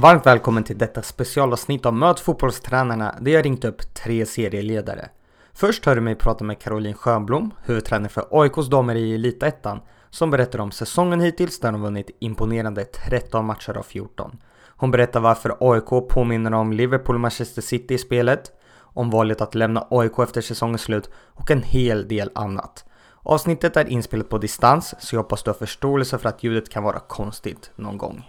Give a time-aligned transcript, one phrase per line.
[0.00, 5.08] Varmt välkommen till detta specialavsnitt av Möt fotbollstränarna där jag ringt upp tre serieledare.
[5.52, 10.30] Först hör du mig prata med Caroline Schönblom, huvudtränare för AIKs damer i Elitettan, som
[10.30, 14.38] berättar om säsongen hittills där de vunnit imponerande 13 matcher av 14.
[14.66, 19.54] Hon berättar varför AIK påminner om Liverpool och Manchester City i spelet, om valet att
[19.54, 22.84] lämna AIK efter säsongens slut och en hel del annat.
[23.22, 26.82] Avsnittet är inspelat på distans så jag hoppas du har förståelse för att ljudet kan
[26.82, 28.24] vara konstigt någon gång.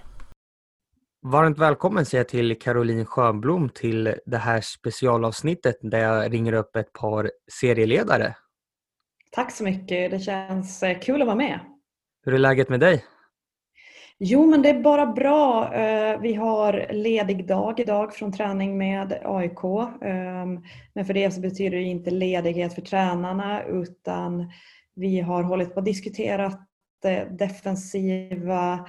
[1.21, 6.75] Varmt välkommen säger jag till Caroline Schönblom till det här specialavsnittet där jag ringer upp
[6.75, 8.35] ett par serieledare.
[9.31, 11.59] Tack så mycket, det känns eh, kul att vara med.
[12.25, 13.05] Hur är läget med dig?
[14.19, 15.73] Jo, men det är bara bra.
[15.73, 19.63] Eh, vi har ledig dag idag från träning med AIK.
[20.01, 24.51] Ehm, men för det så betyder det inte ledighet för tränarna utan
[24.95, 26.68] vi har hållit på att diskuterat
[27.05, 28.85] Eh, defensiva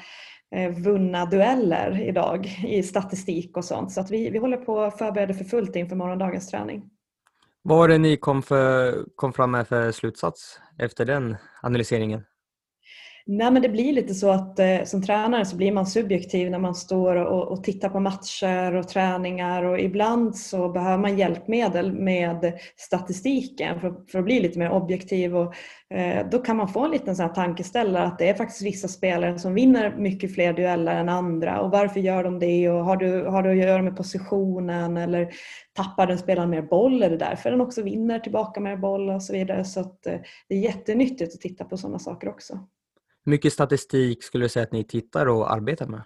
[0.56, 3.92] eh, vunna dueller idag i statistik och sånt.
[3.92, 6.90] Så att vi, vi håller på att förbereda för fullt inför morgondagens träning.
[7.62, 12.24] Vad var det ni kom, för, kom fram med för slutsats efter den analyseringen?
[13.32, 16.58] Nej men det blir lite så att eh, som tränare så blir man subjektiv när
[16.58, 21.92] man står och, och, tittar på matcher och träningar och ibland så behöver man hjälpmedel
[21.92, 25.54] med statistiken för, för att bli lite mer objektiv och
[25.94, 28.88] eh, då kan man få en liten sån här tankeställare att det är faktiskt vissa
[28.88, 31.60] spelare som vinner mycket fler dueller än andra.
[31.60, 32.70] Och varför gör de det?
[32.70, 35.28] Och har du, har det att göra med positionen eller
[35.72, 37.02] tappar den spelaren mer boll?
[37.02, 39.64] Är det därför den också vinner tillbaka mer boll och så vidare?
[39.64, 42.58] Så att eh, det är jättenyttigt att titta på sådana saker också.
[43.24, 46.02] Hur mycket statistik skulle du säga att ni tittar och arbetar med?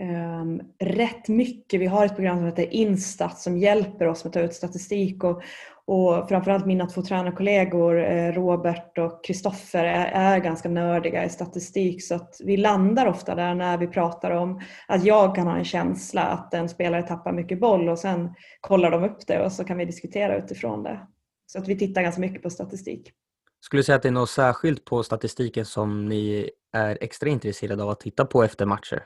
[0.00, 1.80] Um, rätt mycket.
[1.80, 5.24] Vi har ett program som heter Instat som hjälper oss med att ta ut statistik
[5.24, 5.42] och,
[5.84, 12.04] och framförallt mina två tränarkollegor eh, Robert och Kristoffer är, är, ganska nördiga i statistik
[12.04, 15.64] så att vi landar ofta där när vi pratar om att jag kan ha en
[15.64, 19.64] känsla att en spelare tappar mycket boll och sen kollar de upp det och så
[19.64, 21.00] kan vi diskutera utifrån det.
[21.46, 23.12] Så att vi tittar ganska mycket på statistik.
[23.60, 27.82] Skulle du säga att det är något särskilt på statistiken som ni är extra intresserade
[27.82, 29.02] av att titta på efter matcher?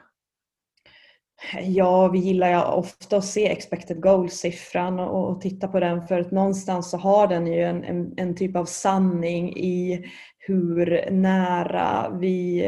[1.62, 6.20] Ja, vi gillar ju ofta att se expected goals-siffran och, och, titta på den för
[6.20, 10.04] att någonstans så har den ju en, en, en typ av sanning i
[10.38, 12.62] hur nära vi,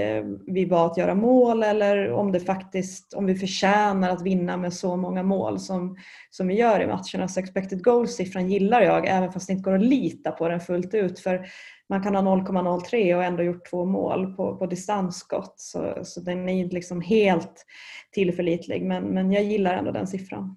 [0.46, 4.72] vi var att göra mål eller om det faktiskt, om vi förtjänar att vinna med
[4.72, 5.96] så många mål som,
[6.30, 7.28] som vi gör i matcherna.
[7.28, 10.94] Så expected goals-siffran gillar jag även fast det inte går att lita på den fullt
[10.94, 11.46] ut för
[11.88, 15.54] man kan ha 0,03 och ändå gjort två mål på, på distansskott.
[15.56, 17.64] Så, så den är inte liksom helt
[18.12, 20.56] tillförlitlig men, men jag gillar ändå den siffran.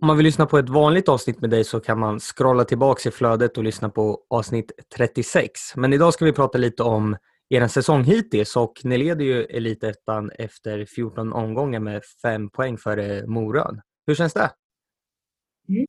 [0.00, 3.06] Om man vill lyssna på ett vanligt avsnitt med dig så kan man scrolla tillbaks
[3.06, 5.50] i flödet och lyssna på avsnitt 36.
[5.76, 7.16] Men idag ska vi prata lite om
[7.48, 13.26] er säsong hittills och ni leder ju Elitettan efter 14 omgångar med 5 poäng före
[13.26, 13.80] Morön.
[14.06, 14.50] Hur känns det?
[15.68, 15.86] Mm.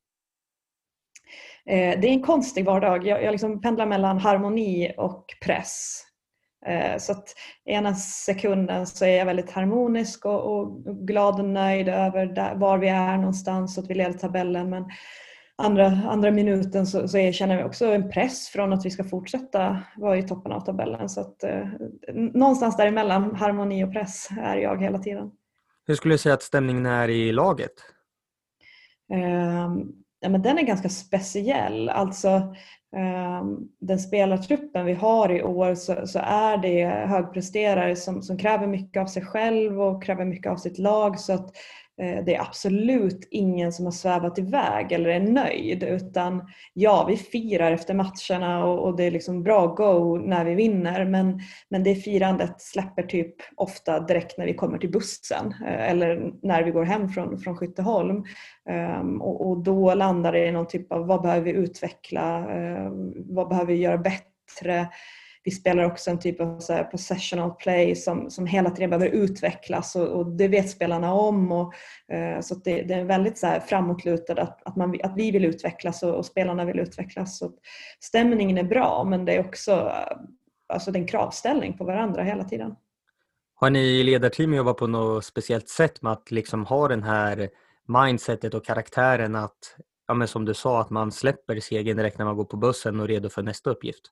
[1.69, 3.07] Eh, det är en konstig vardag.
[3.07, 6.03] Jag, jag liksom pendlar mellan harmoni och press.
[6.65, 7.27] Eh, så att
[7.65, 12.77] ena sekunden så är jag väldigt harmonisk och, och glad och nöjd över där, var
[12.77, 14.69] vi är någonstans och att vi leder tabellen.
[14.69, 14.85] Men
[15.55, 19.03] andra, andra minuten så, så jag känner jag också en press från att vi ska
[19.03, 21.09] fortsätta vara i toppen av tabellen.
[21.09, 21.67] Så att, eh,
[22.13, 25.31] någonstans däremellan, harmoni och press, är jag hela tiden.
[25.87, 27.73] Hur skulle du säga att stämningen är i laget?
[29.13, 29.75] Eh,
[30.27, 31.89] ja, men den är ganska speciell.
[31.89, 32.55] Alltså,
[32.95, 38.67] ehm, den spelartruppen vi har i år så, så, är det högpresterare som, som kräver
[38.67, 41.19] mycket av sig själv och kräver mycket av sitt lag.
[41.19, 41.51] Så att
[42.01, 47.17] Eh, det är absolut ingen som har svävat iväg eller är nöjd utan ja, vi
[47.17, 51.83] firar efter matcherna och, och, det är liksom bra go när vi vinner men, men
[51.83, 56.71] det firandet släpper typ ofta direkt när vi kommer till bussen eh, eller när vi
[56.71, 58.23] går hem från, från Skytteholm.
[58.99, 63.13] Um, och, och, då landar det i någon typ av vad behöver vi utveckla, ehm,
[63.35, 64.87] vad behöver vi göra bättre?
[65.47, 69.07] Vi spelar också en typ av så här possessional play som, som hela tiden behöver
[69.07, 71.51] utvecklas och, och det vet spelarna om.
[71.51, 71.73] Och,
[72.13, 75.45] eh, så det, det, är väldigt så här framåtlutad att, att, man, att vi vill
[75.45, 77.37] utvecklas och, och spelarna vill utvecklas.
[77.37, 77.51] Så
[77.99, 80.17] stämningen är bra men det är också eh,
[80.73, 82.75] alltså, det är en kravställning på varandra hela tiden.
[83.55, 87.49] Har ni i ledarteamet jobbat på något speciellt sätt med att liksom ha den här
[87.87, 89.75] mindsetet och karaktären att,
[90.07, 92.99] ja, men som du sa, att man släpper segern direkt när man går på bussen
[92.99, 94.11] och är redo för nästa uppgift?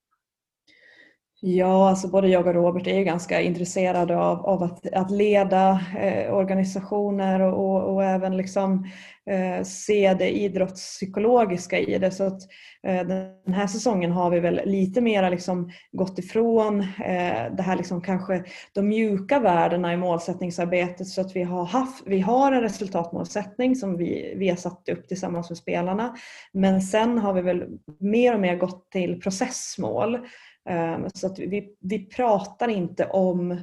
[1.47, 6.33] Ja, alltså både jag och Robert är ganska intresserade av, av att, att leda eh,
[6.33, 8.87] organisationer och, och, och, även liksom
[9.29, 12.11] eh, se det idrottspsykologiska i det.
[12.11, 12.41] Så att,
[12.87, 17.75] eh, den här säsongen har vi väl lite mer liksom gått ifrån eh, det här
[17.75, 18.43] liksom kanske
[18.73, 23.97] de mjuka värdena i målsättningsarbetet så att vi har, haft, vi har en resultatmålsättning som
[23.97, 26.15] vi, vi har satt upp tillsammans med spelarna.
[26.53, 27.63] Men sen har vi väl
[27.99, 30.19] mer och mer gått till processmål.
[30.69, 33.61] Ehm, så att vi, vi pratar inte om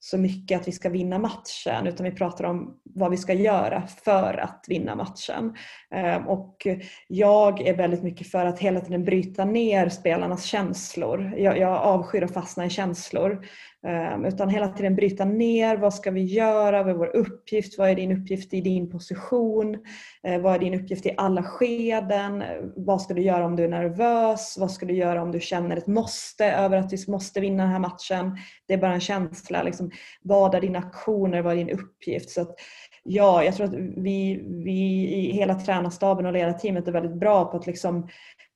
[0.00, 3.82] så mycket att vi ska vinna matchen utan vi pratar om vad vi ska göra
[4.04, 5.56] för att vinna matchen.
[5.90, 6.66] Ehm, och
[7.08, 11.32] jag är väldigt mycket för att hela tiden bryta ner spelarnas känslor.
[11.36, 13.46] Jag, jag avskyr att fastna i känslor.
[13.86, 17.90] Ehm, utan hela tiden bryta ner, vad ska vi göra, vad är vår uppgift, vad
[17.90, 19.78] är din uppgift i din position,
[20.22, 22.44] ehm, vad är din uppgift i alla skeden,
[22.76, 25.76] vad ska du göra om du är nervös, vad ska du göra om du känner
[25.76, 28.38] ett måste över att vi måste vinna den här matchen.
[28.66, 29.62] Det är bara en känsla.
[29.62, 29.90] Liksom,
[30.22, 32.30] vad är dina aktioner, vad är din uppgift?
[32.30, 32.54] Så att,
[33.02, 37.56] ja, jag tror att vi, vi i hela tränarstaben och ledarteamet är väldigt bra på
[37.56, 38.08] att liksom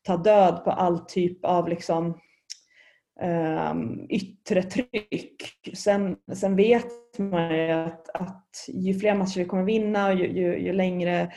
[0.07, 2.19] ta död på all typ av liksom,
[3.23, 5.43] um, yttre tryck.
[5.75, 10.27] Sen, sen vet man ju att, att ju fler matcher vi kommer vinna och ju,
[10.27, 11.33] ju, ju längre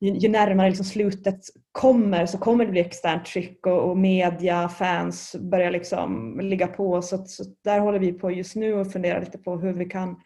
[0.00, 1.40] ju, ju närmare liksom slutet
[1.72, 7.02] kommer så kommer det bli externt tryck och, och media, fans börjar liksom ligga på.
[7.02, 10.20] Så, så där håller vi på just nu och funderar lite på hur vi kan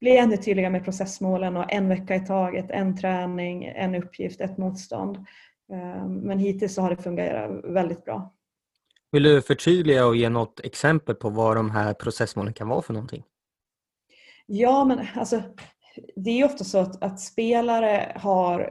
[0.00, 4.58] bli ännu tydligare med processmålen och en vecka i taget, en träning, en uppgift, ett
[4.58, 5.16] motstånd.
[5.72, 8.34] Ehm, men hittills så har det fungerat väldigt bra.
[9.14, 12.92] Vill du förtydliga och ge något exempel på vad de här processmålen kan vara för
[12.92, 13.24] någonting?
[14.46, 15.42] Ja, men alltså
[16.16, 18.70] det är ofta så att, att spelare har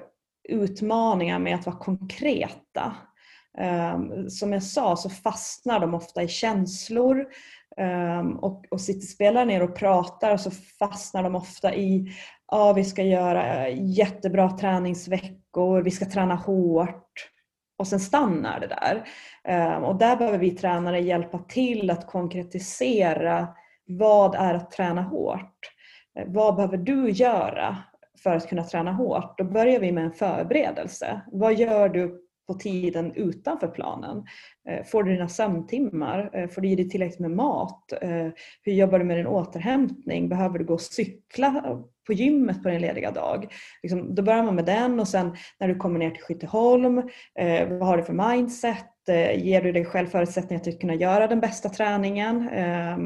[0.50, 2.96] utmaningar med att vara konkreta.
[3.96, 7.26] Um, som jag sa så fastnar de ofta i känslor
[8.22, 12.12] um, och, och sitter spelare ner och pratar så fastnar de ofta i
[12.48, 17.33] ja, vi ska göra jättebra träningsveckor, vi ska träna hårt
[17.78, 19.08] och sen stannar det där.
[19.44, 23.48] Ehm, och där behöver vi tränare hjälpa till att konkretisera
[23.86, 25.60] vad är att träna hårt?
[26.20, 27.78] Eh, vad behöver du göra
[28.24, 31.22] för att kunna träna hårt, då börjar vi med en förberedelse.
[31.32, 34.26] Vad gör du på tiden utanför planen?
[34.70, 36.30] Eh, får du dina sömntimmar?
[36.34, 37.94] Eh, får du i dig tillräckligt med mat?
[38.62, 40.30] Hur jobbar du med din återhämtning?
[40.30, 41.62] Behöver du gå och cykla
[42.06, 43.54] på gymmet på din lediga dag?
[43.84, 46.98] Liksom, då börjar man med den och sen när du kommer ner till Skytteholm,
[47.40, 49.10] eh, vad har du för mindset?
[49.10, 52.50] Eh, ger du dig själv förutsättningar att kunna göra den bästa träningen?
[52.50, 52.98] Eh,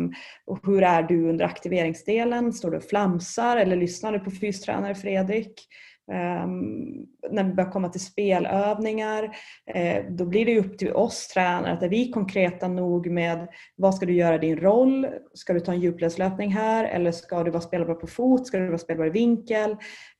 [0.45, 2.53] och hur är du under aktiveringsdelen?
[2.53, 5.67] Står du och flamsar eller lyssnar du på fystränare Fredrik?
[6.11, 9.35] Um, när vi börjar komma till spelövningar
[9.73, 13.95] eh, då blir det upp till oss tränare att är vi konkreta nog med vad
[13.95, 15.07] ska du göra i din roll?
[15.33, 18.47] Ska du ta en djupledslöpning här eller ska du vara spelbar på fot?
[18.47, 19.71] Ska du vara spelbar i vinkel?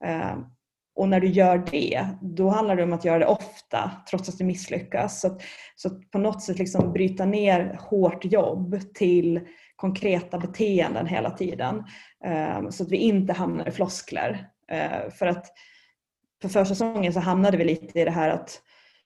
[0.05, 0.37] Uh,
[0.95, 4.37] och när du gör det, då handlar det om att göra det ofta trots att
[4.37, 5.21] du misslyckas.
[5.21, 5.41] Så, att,
[5.75, 9.39] så att på något sätt liksom bryta ner hårt jobb till
[9.75, 11.83] konkreta beteenden hela tiden.
[12.57, 14.47] Um, så att vi inte hamnar i floskler.
[15.09, 15.45] För att
[16.41, 18.61] för försäsongen så hamnade vi lite i det här att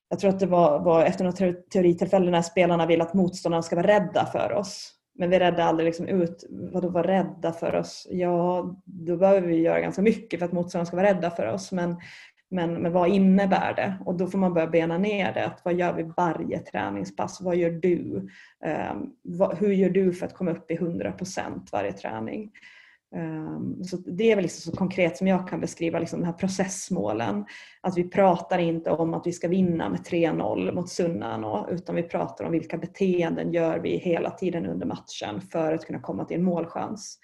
[0.10, 3.76] jag tror att det var, var efter något teoritillfälle när spelarna vill att motståndarna ska
[3.76, 4.94] vara rädda för oss.
[5.16, 8.08] Men vi räddade aldrig liksom ut, vadå vara rädda för oss?
[8.10, 11.72] Ja, då behöver vi göra ganska mycket för att motståndarna ska vara rädda för oss.
[11.72, 11.98] Men,
[12.50, 13.98] men, men vad innebär det?
[14.06, 15.46] Och då får man börja bena ner det.
[15.46, 17.42] Att vad gör vi varje träningspass?
[17.42, 18.30] Vad gör du?
[18.92, 22.52] Um, vad, hur gör du för att komma upp i 100% varje träning?
[23.16, 26.34] Ehm, så det är väl liksom så konkret som jag kan beskriva liksom de här
[26.34, 27.46] processmålen.
[27.82, 32.04] Att vi pratar inte om att vi ska vinna med 3-0 mot Sunnanå utan vi
[32.04, 36.38] pratar om vilka beteenden gör vi hela tiden under matchen för att kunna komma till
[36.38, 37.20] en målchans.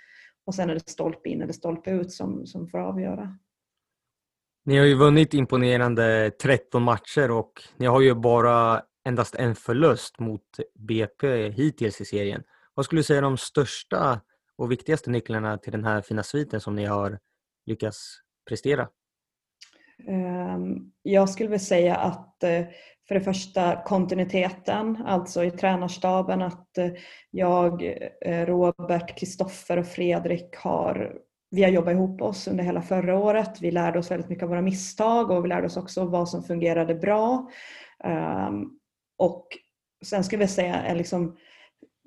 [0.45, 3.37] Och sen är det stolpe in eller stolpe ut som, som får avgöra.
[4.65, 10.19] Ni har ju vunnit imponerande 13 matcher och ni har ju bara endast en förlust
[10.19, 10.41] mot
[10.79, 12.43] BP hittills i serien.
[12.73, 14.21] Vad skulle du säga är de största
[14.57, 17.19] och viktigaste nycklarna till den här fina sviten som ni har
[17.65, 18.89] lyckats prestera?
[20.07, 22.65] Ehm, jag skulle väl säga att eh,
[23.07, 26.91] för det första kontinuiteten, alltså i tränarstaben att eh,
[27.31, 27.83] jag,
[28.21, 33.61] eh, Robert, Kristoffer och Fredrik har vi har jobbat ihop oss under hela förra året.
[33.61, 36.43] Vi lärde oss väldigt mycket av våra misstag och vi lärde oss också vad som
[36.43, 37.49] fungerade bra.
[38.03, 38.65] Ehm,
[39.17, 39.47] och
[40.05, 41.37] sen skulle jag säga är liksom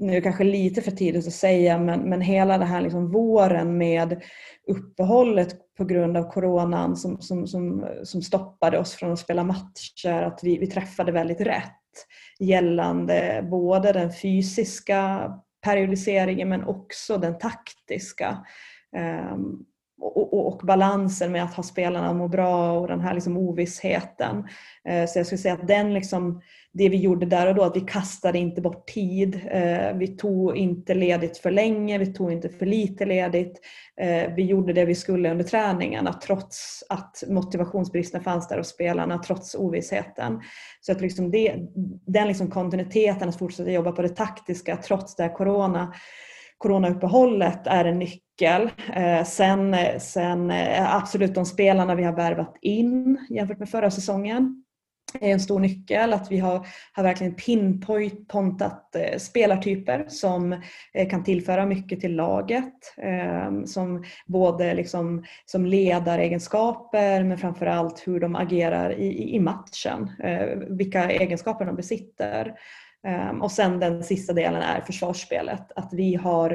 [0.00, 4.22] nu kanske lite för tidigt att säga, men, men hela den här liksom våren med
[4.68, 10.22] uppehållet på grund av coronan som, som, som, som stoppade oss från att spela matcher,
[10.22, 11.76] att vi, vi träffade väldigt rätt
[12.38, 15.30] gällande både den fysiska
[15.64, 18.38] periodiseringen men också den taktiska.
[19.32, 19.64] Um,
[20.00, 24.48] och, och, balansen med att ha spelarna må bra och den här liksom ovissheten.
[24.88, 26.40] Eh, så jag skulle säga att den liksom,
[26.72, 29.40] det vi gjorde där och då, att vi kastade inte bort tid.
[29.50, 33.60] Eh, vi tog inte ledigt för länge, vi tog inte för lite ledigt.
[34.00, 39.18] Eh, vi gjorde det vi skulle under träningarna trots att motivationsbristen fanns där hos spelarna,
[39.18, 40.40] trots ovissheten.
[40.80, 41.54] Så att liksom det,
[42.06, 45.94] den liksom kontinuiteten att fortsätta jobba på det taktiska trots det här corona
[46.60, 48.70] coronauppehållet är en nyckel nyckel.
[48.92, 54.64] Eh, sen, sen eh, absolut de spelarna vi har värvat in jämfört med förra säsongen
[55.20, 56.12] är en stor nyckel.
[56.12, 60.62] Att vi har, har verkligen pinpointat eh, spelartyper som
[61.10, 62.94] kan tillföra mycket till laget.
[62.96, 70.10] Ehm, som både liksom, som ledaregenskaper men framförallt hur de agerar i, i matchen.
[70.68, 72.54] Vilka egenskaper de besitter.
[73.06, 75.72] Ehm, och sen den sista delen är försvarsspelet.
[75.76, 76.50] Att vi har,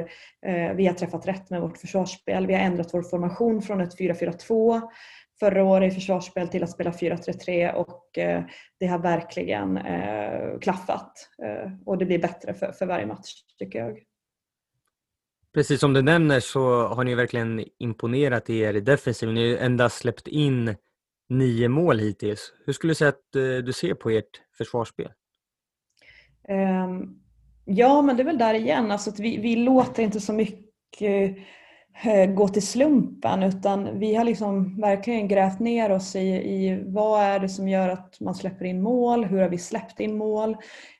[0.46, 2.46] eh, vi har träffat rätt med vårt försvarsspel.
[2.46, 4.80] Vi har ändrat vår formation från ett 4-4-2
[5.40, 8.44] förra året i försvarsspel till att spela 4-3-3 och eh,
[8.80, 11.12] det har verkligen eh, klaffat.
[11.86, 13.98] och det blir bättre för, för varje match tycker jag.
[15.54, 19.32] Precis som du nämner så har ni verkligen imponerat i er defensiv.
[19.32, 20.76] Ni har endast släppt in
[21.28, 22.52] nio mål hittills.
[22.66, 23.32] Hur skulle du säga att
[23.66, 25.10] du ser på ert försvarsspel?
[26.48, 27.02] Ehm,
[27.64, 31.36] ja, men det är väl där igen, alltså att vi, vi låter inte så mycket
[32.04, 37.22] Eh, gå till slumpen utan vi har liksom verkligen grävt ner oss i, i vad
[37.22, 40.56] är det som gör att man släpper in mål, hur har vi släppt in mål,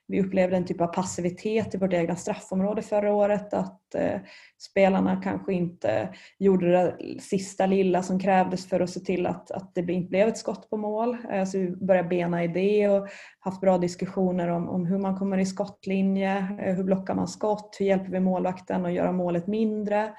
[0.07, 3.53] vi upplevde en typ av passivitet i vårt egna straffområde förra året.
[3.53, 4.19] Att eh,
[4.57, 9.75] spelarna kanske inte gjorde det sista lilla som krävdes för att se till att, att
[9.75, 11.17] det inte blev ett skott på mål.
[11.31, 13.07] Eh, så vi började bena i det och
[13.39, 17.75] haft bra diskussioner om, om hur man kommer i skottlinje, eh, hur blockar man skott,
[17.79, 20.13] hur hjälper vi målvakten att göra målet mindre.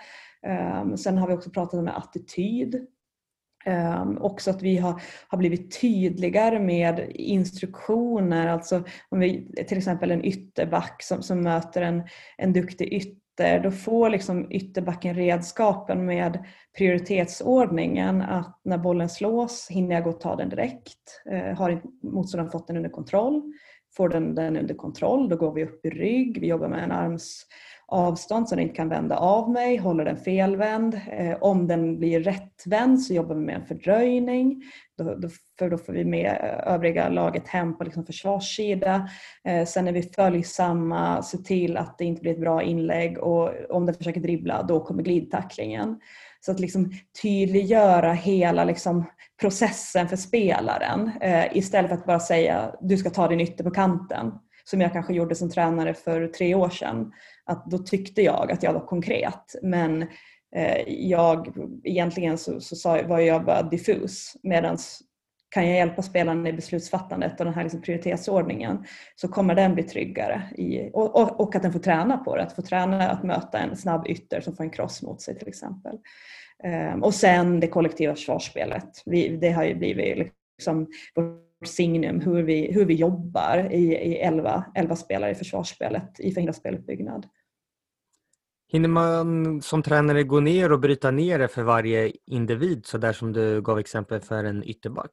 [0.46, 2.86] Ehm, sen har vi också pratat om attityd
[3.66, 8.48] Um, också att vi har, har blivit tydligare med instruktioner.
[8.48, 12.02] Alltså om vi till exempel en ytterback som, som möter en,
[12.36, 16.44] en duktig ytter, då får liksom ytterbacken redskapen med
[16.78, 21.22] prioritetsordningen att när bollen slås hinner jag gå och ta den direkt.
[21.32, 23.52] Uh, har motståndaren fått den under kontroll?
[23.96, 26.92] Får den den under kontroll, då går vi upp i rygg, vi jobbar med en
[26.92, 27.46] arms
[27.88, 31.00] avstånd så den inte kan vända av mig, håller den felvänd.
[31.10, 34.62] Eh, om den blir rättvänd så jobbar vi med en fördröjning.
[34.98, 35.28] Då, då,
[35.58, 39.08] för då får vi med eh, övriga laget hem på liksom försvarssida.
[39.44, 43.50] Eh, sen är vi följsamma, se till att det inte blir ett bra inlägg och
[43.70, 46.00] om den försöker dribbla då kommer glidtacklingen.
[46.40, 46.92] Så att liksom
[47.22, 49.04] tydliggöra hela liksom
[49.40, 53.70] processen för spelaren eh, istället för att bara säga du ska ta din ytter på
[53.70, 54.32] kanten
[54.70, 57.12] som jag kanske gjorde som tränare för tre år sedan
[57.48, 60.02] att då tyckte jag att jag var konkret men
[60.56, 64.78] eh, jag egentligen så, så sa, var jag bara diffus medan
[65.50, 68.84] kan jag hjälpa spelaren i beslutsfattandet och den här liksom prioritetsordningen
[69.16, 72.42] så kommer den bli tryggare i, och, och, och, att den får träna på det,
[72.42, 75.48] att få träna att möta en snabb ytter som får en kross mot sig till
[75.48, 75.98] exempel.
[76.94, 79.02] Um, och sen det kollektiva försvarsspelet.
[79.06, 84.18] Vi, det har ju blivit liksom vårt signum hur vi, hur vi jobbar i, i
[84.18, 87.26] 11, 11 spelare i försvarsspelet i förhindra speluppbyggnad.
[88.72, 93.12] Hinner man som tränare gå ner och bryta ner det för varje individ så där
[93.12, 95.12] som du gav exempel för en ytterback?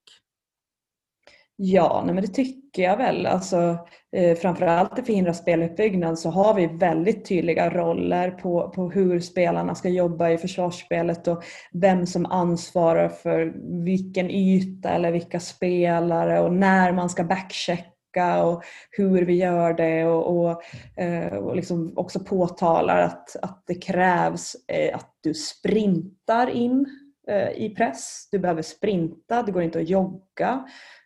[1.57, 3.25] Ja, nej men det tycker jag väl.
[3.25, 3.77] Alltså,
[4.15, 9.75] eh, framförallt i förhindra speluppbyggnad så har vi väldigt tydliga roller på, på hur spelarna
[9.75, 11.43] ska jobba i försvarsspelet och
[11.73, 13.53] vem som ansvarar för
[13.85, 19.73] vilken yta eller vilka spelare och när man ska backchecka vecka och hur vi gör
[19.73, 20.63] det och, och,
[21.03, 26.85] eh, och liksom också påtalar att, att det krävs eh, att du sprintar in
[27.27, 28.27] eh, i press.
[28.31, 30.65] Du behöver sprinta, det går inte att jogga.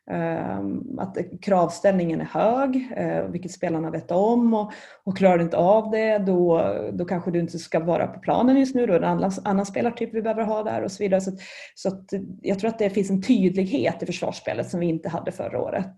[0.09, 4.71] Ehm, att kravställningen är hög, eh, vilket spelarna vet om och,
[5.03, 8.57] och klarar du inte av det då, då kanske du inte ska vara på planen
[8.57, 11.03] just nu, då är det en annan, annan spelartyp vi behöver ha där och så
[11.03, 11.21] vidare.
[11.21, 11.31] Så,
[11.75, 12.05] så att,
[12.41, 15.95] jag tror att det finns en tydlighet i försvarsspelet som vi inte hade förra året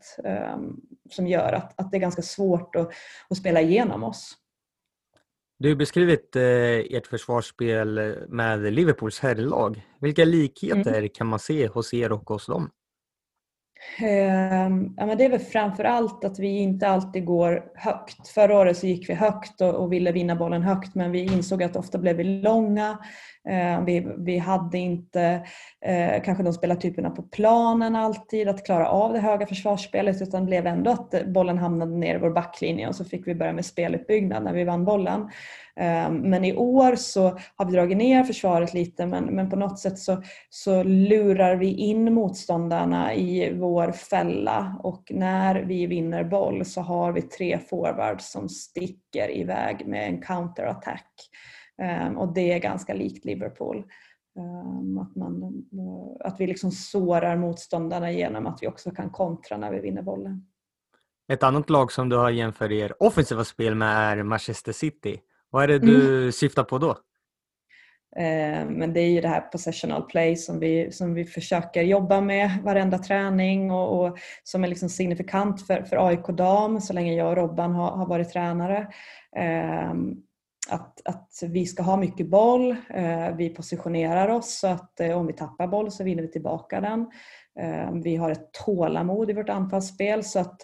[0.53, 2.89] um, som gör att, att det är ganska svårt att,
[3.29, 4.37] att spela igenom oss.
[5.59, 6.43] Du har beskrivit eh,
[6.97, 9.81] ert försvarsspel med Liverpools herrlag.
[9.99, 11.09] Vilka likheter mm.
[11.09, 12.69] kan man se hos er och hos dem?
[13.99, 18.27] Ehm, ja, men det är väl framför allt att vi inte alltid går högt.
[18.27, 21.63] Förra året så gick vi högt och, och ville vinna bollen högt men vi insåg
[21.63, 22.97] att ofta blev vi långa.
[23.49, 25.47] Ehm, vi, vi hade inte
[25.85, 30.47] eh, kanske de spelartyperna på planen alltid att klara av det höga försvarsspelet utan det
[30.47, 33.65] blev ändå att bollen hamnade ner i vår backlinje och så fick vi börja med
[33.65, 35.29] speluppbyggnad när vi vann bollen.
[35.75, 39.79] Ehm, men i år så har vi dragit ner försvaret lite men, men på något
[39.79, 46.65] sätt så, så lurar vi in motståndarna i vår fälla och när vi vinner boll
[46.65, 51.09] så har vi tre forwards som sticker iväg med en counterattack.
[51.81, 53.85] Ehm, och det är ganska likt Liverpool.
[54.39, 55.63] Ehm, att, man,
[56.19, 60.47] att vi liksom sårar motståndarna genom att vi också kan kontra när vi vinner bollen.
[61.31, 65.19] Ett annat lag som du har jämfört er offensiva spel med är Manchester City.
[65.51, 66.31] Vad är det du mm.
[66.31, 66.89] syftar på då?
[68.15, 72.21] Eh, men det är ju det här possessional play som vi, som vi försöker jobba
[72.21, 77.15] med varenda träning och, och som är liksom signifikant för, för AIK dam så länge
[77.15, 78.87] jag och Robban har, har varit tränare.
[79.35, 79.91] Eh,
[80.69, 85.33] att, att vi ska ha mycket boll, eh, vi positionerar oss så att om vi
[85.33, 87.11] tappar boll så vinner vi tillbaka den.
[88.03, 90.61] Vi har ett tålamod i vårt anfallsspel så att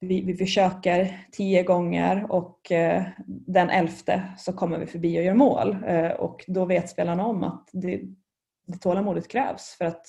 [0.00, 5.34] vi, vi försöker tio gånger och eh, den elfte så kommer vi förbi och gör
[5.34, 5.76] mål.
[5.86, 8.00] Eh, och då vet spelarna om att det,
[8.66, 10.06] det tålamodet krävs för att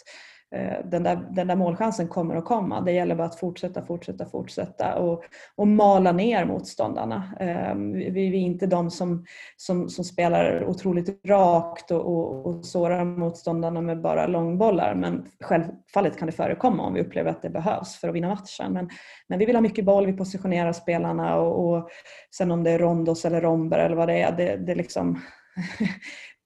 [0.55, 2.81] Eh, den där, den där målchansen kommer att komma.
[2.81, 5.23] Det gäller bara att fortsätta, fortsätta, fortsätta och,
[5.55, 7.23] och mala ner motståndarna.
[7.39, 7.75] Eh,
[8.13, 9.25] vi, är inte de som,
[9.57, 16.17] som, som spelar otroligt rakt och, och, och sårar motståndarna med bara långbollar men självfallet
[16.17, 18.73] kan det förekomma om vi upplever att det behövs för att vinna matchen.
[18.73, 18.89] Men,
[19.27, 21.89] men vi vill ha mycket boll, vi positionerar spelarna och, och
[22.35, 25.19] sen om det är rondos eller romber eller vad det är, det, det liksom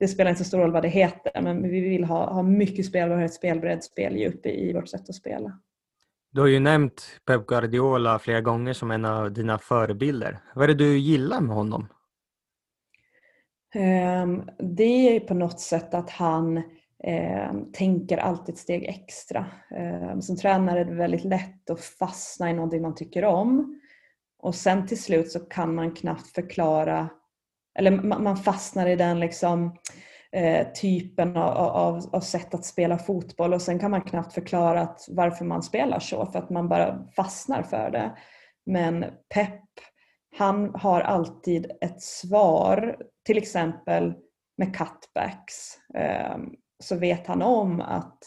[0.03, 2.85] det spelar inte så stor roll vad det heter men vi vill ha, ha mycket
[2.85, 5.59] spel och ett spelbredd, speldjup i, i vårt sätt att spela.
[6.31, 10.39] Du har ju nämnt Pep Guardiola flera gånger som en av dina förebilder.
[10.55, 11.87] Vad är det du gillar med honom?
[13.75, 16.57] Um, det är på något sätt att han
[17.47, 19.45] um, tänker alltid ett steg extra.
[20.11, 23.79] Um, som tränare är det väldigt lätt att fastna i någonting man tycker om
[24.39, 27.09] och sen till slut så kan man knappt förklara
[27.79, 29.75] eller man fastnar i den liksom,
[30.31, 34.81] eh, typen av, av, av, sätt att spela fotboll och sen kan man knappt förklara
[34.81, 38.17] att varför man spelar så för att man bara fastnar för det.
[38.65, 39.61] Men Pep,
[40.37, 44.13] han har alltid ett svar, till exempel
[44.57, 45.77] med cutbacks.
[45.95, 46.37] Eh,
[46.83, 48.19] så vet han om att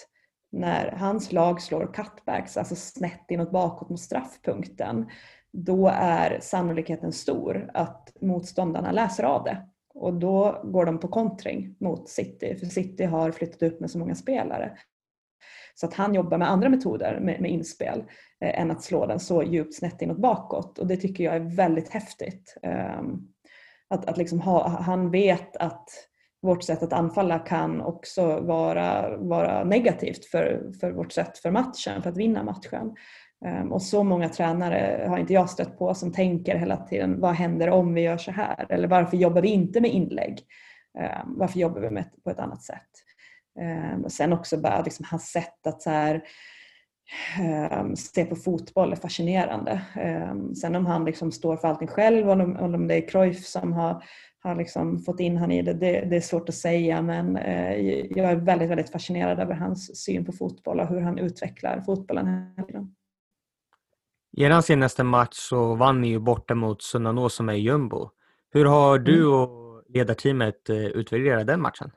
[0.52, 5.10] när hans lag slår cutbacks, alltså snett inåt bakåt mot straffpunkten,
[5.56, 9.66] då är sannolikheten stor att motståndarna läser av det.
[9.94, 13.98] Och då går de på kontring mot City, för City har flyttat upp med så
[13.98, 14.78] många spelare.
[15.74, 18.04] Så att han jobbar med andra metoder med, med inspel
[18.40, 20.78] eh, än att slå den så djupt snett inåt bakåt.
[20.78, 22.56] Och det tycker jag är väldigt häftigt.
[22.98, 23.28] Um,
[23.88, 25.88] att, att liksom ha, han vet att
[26.42, 32.02] vårt sätt att anfalla kan också vara, vara negativt för, för vårt sätt för matchen,
[32.02, 32.94] för att vinna matchen.
[33.44, 37.34] Ehm, och så många tränare har inte jag stött på som tänker hela tiden vad
[37.34, 38.66] händer om vi gör så här?
[38.68, 40.40] Eller varför jobbar vi inte med inlägg?
[40.98, 42.90] Ehm, varför jobbar vi med på ett annat sätt?
[43.60, 46.22] Ehm, och sen också bara liksom hans sätt att så här,
[47.96, 49.80] se på fotboll är fascinerande.
[50.60, 54.02] Sen om han liksom står för allting själv och om, det är Cruyff som har,
[54.38, 57.72] har liksom fått in han i det, det, det, är svårt att säga men eh,
[58.10, 62.54] jag är väldigt, väldigt fascinerad över hans syn på fotboll och hur han utvecklar fotbollen.
[64.36, 68.10] I er senaste match så vann ni ju borta mot Sunnanå som är jumbo.
[68.52, 69.32] Hur har du mm.
[69.32, 71.90] och ledarteamet eh, utvärderat den matchen?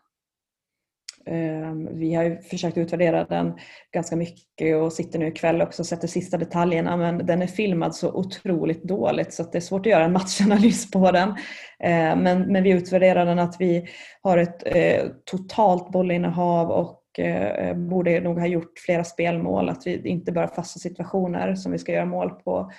[1.25, 3.53] Ehm, vi har försökt utvärdera den
[3.93, 7.95] ganska mycket och sitter nu ikväll också och sätter sista detaljerna men den är filmad
[7.95, 11.35] så otroligt dåligt så det är svårt att göra en matchanalys på den.
[11.79, 13.87] Ehm, men, men vi utvärderar den att vi
[14.21, 19.87] har ett eh, totalt bollinnehav och Eh, eh, borde nog ha gjort flera spelmål, att
[19.87, 22.71] vi inte bara fasta situationer som vi ska göra mål på.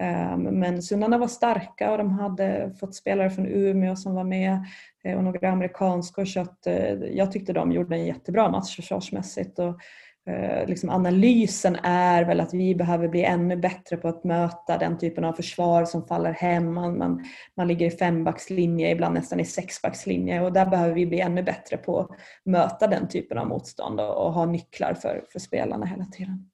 [0.00, 4.64] Eh, men Sunnarna var starka och de hade fått spelare från Umeå som var med
[5.04, 9.58] eh, och några amerikanska så att eh, jag tyckte de gjorde en jättebra match försvarsmässigt.
[9.58, 9.80] Och,
[10.28, 14.98] Eh, liksom analysen är väl att vi behöver bli ännu bättre på att möta den
[14.98, 16.74] typen av försvar som faller hem.
[16.74, 17.24] Man, man,
[17.56, 21.76] man ligger i fembackslinje, ibland nästan i sexbackslinje och där behöver vi bli ännu bättre
[21.76, 22.10] på att
[22.44, 26.50] möta den typen av motstånd och, och ha nycklar för, för spelarna hela tiden.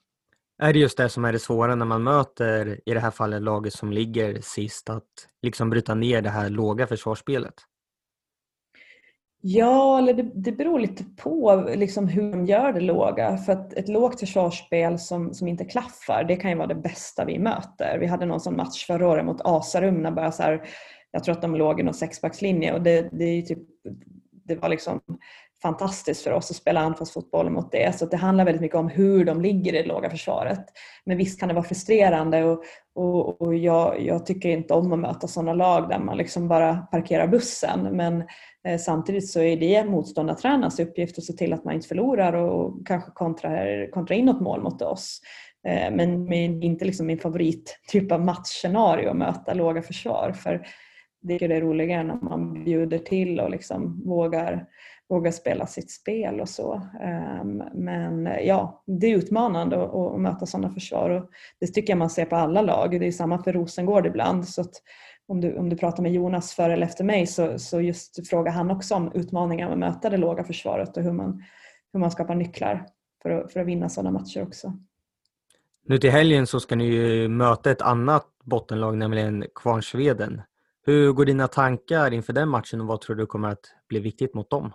[0.63, 3.43] Är det just det som är det svåra när man möter, i det här fallet,
[3.43, 7.55] laget som ligger sist, att liksom bryta ner det här låga försvarsspelet?
[9.47, 13.37] Ja, eller det, det beror lite på liksom hur de gör det låga.
[13.37, 17.25] För att ett lågt försvarsspel som, som inte klaffar, det kan ju vara det bästa
[17.25, 17.99] vi möter.
[17.99, 20.63] Vi hade någon sån match förra året mot Asarum när bara så här,
[21.11, 23.59] jag tror att de låg i någon sexbackslinje och det, det, är typ,
[24.33, 25.01] det var liksom
[25.65, 27.99] fantastiskt för oss att spela anfallsfotboll mot det.
[27.99, 30.65] Så det handlar väldigt mycket om hur de ligger i det låga försvaret.
[31.05, 34.99] Men visst kan det vara frustrerande och, och, och jag, jag, tycker inte om att
[34.99, 37.89] möta sådana lag där man liksom bara parkerar bussen.
[37.93, 38.25] Men
[38.69, 42.87] eh, samtidigt så är det motståndartränarens uppgift att se till att man inte förlorar och
[42.87, 45.21] kanske kontrar, kontra in något mål mot oss.
[45.69, 50.33] Eh, men, men inte liksom min favorittyp av matchscenario att möta låga försvar.
[50.33, 50.67] För
[51.25, 54.67] det är roligare när man bjuder till och liksom vågar
[55.09, 56.83] våga spela sitt spel och så.
[57.01, 62.11] Ehm, men ja, det är utmanande att möta sådana försvar och det tycker jag man
[62.11, 63.01] ser på alla lag.
[63.01, 64.49] Det är samma för Rosengård ibland.
[64.49, 64.65] Så
[65.27, 68.53] om, du, om du pratar med Jonas före eller efter mig så, så just frågar
[68.53, 71.45] han också om utmaningar med att möta det låga försvaret och hur man,
[71.93, 72.87] hur man skapar nycklar
[73.23, 74.73] för att, för att vinna sådana matcher också.
[75.87, 80.43] Nu till helgen så ska ni möta ett annat bottenlag, nämligen Kvarnsveden.
[80.87, 84.35] Hur går dina tankar inför den matchen och vad tror du kommer att bli viktigt
[84.35, 84.73] mot dem?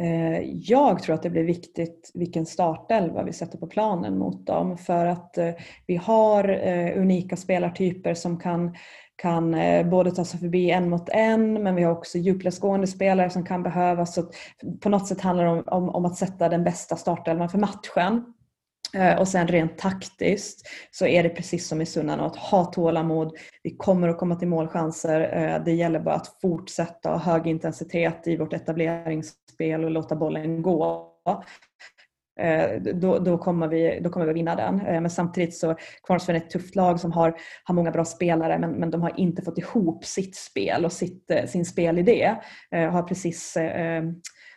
[0.00, 4.78] Eh, jag tror att det blir viktigt vilken startelva vi sätter på planen mot dem
[4.78, 5.50] för att eh,
[5.86, 8.74] vi har eh, unika spelartyper som kan,
[9.16, 9.56] kan
[9.90, 13.62] både ta sig förbi en mot en men vi har också djupledsgående spelare som kan
[13.62, 14.14] behövas.
[14.14, 14.22] Så
[14.80, 18.24] på något sätt handlar det om, om, om att sätta den bästa startelvan för matchen.
[18.94, 23.36] Eh, och sen rent taktiskt så är det precis som i Sunnanå att ha tålamod.
[23.62, 25.20] Vi kommer att komma till målchanser.
[25.20, 30.62] Eh, det gäller bara att fortsätta ha hög intensitet i vårt etableringsspel och låta bollen
[30.62, 31.08] gå.
[32.40, 34.76] Eh, då, då, kommer vi, då kommer vi vinna den.
[34.76, 35.76] Men samtidigt så
[36.06, 39.20] Kvarnsveden är ett tufft lag som har, har många bra spelare men, men de har
[39.20, 42.36] inte fått ihop sitt spel och sitt, sin spelidé.
[42.70, 43.56] Har precis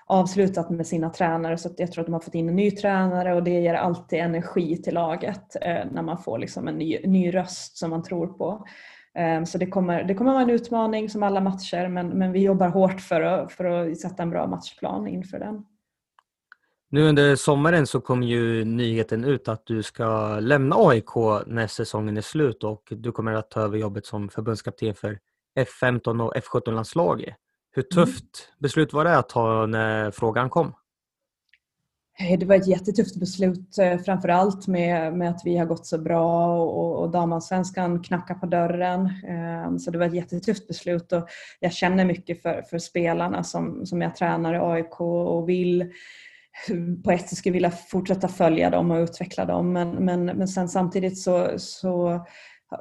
[0.07, 3.33] avslutat med sina tränare så jag tror att de har fått in en ny tränare
[3.33, 7.35] och det ger alltid energi till laget eh, när man får liksom en ny, ny
[7.35, 8.65] röst som man tror på.
[9.15, 12.43] Eh, så det kommer, det kommer vara en utmaning som alla matcher men, men vi
[12.43, 15.65] jobbar hårt för att, för att sätta en bra matchplan inför den.
[16.89, 21.15] Nu under sommaren så kom ju nyheten ut att du ska lämna AIK
[21.45, 25.19] när säsongen är slut och du kommer att ta över jobbet som förbundskapten för
[25.59, 27.35] F15 och F17-landslaget.
[27.75, 28.05] Hur mm.
[28.05, 30.73] tufft beslut var det att ta när frågan kom?
[32.19, 35.97] Eh, det var ett jättetufft beslut, eh, framförallt med, med att vi har gått så
[35.97, 39.09] bra och, och damallsvenskan knackar på dörren.
[39.27, 41.27] Ehm, så det var ett jättetufft beslut och
[41.59, 45.91] jag känner mycket för, för spelarna som, som jag tränar i AIK och vill
[47.03, 50.69] på ett sätt skulle vilja fortsätta följa dem och utveckla dem men, men, men sen
[50.69, 52.25] samtidigt så, så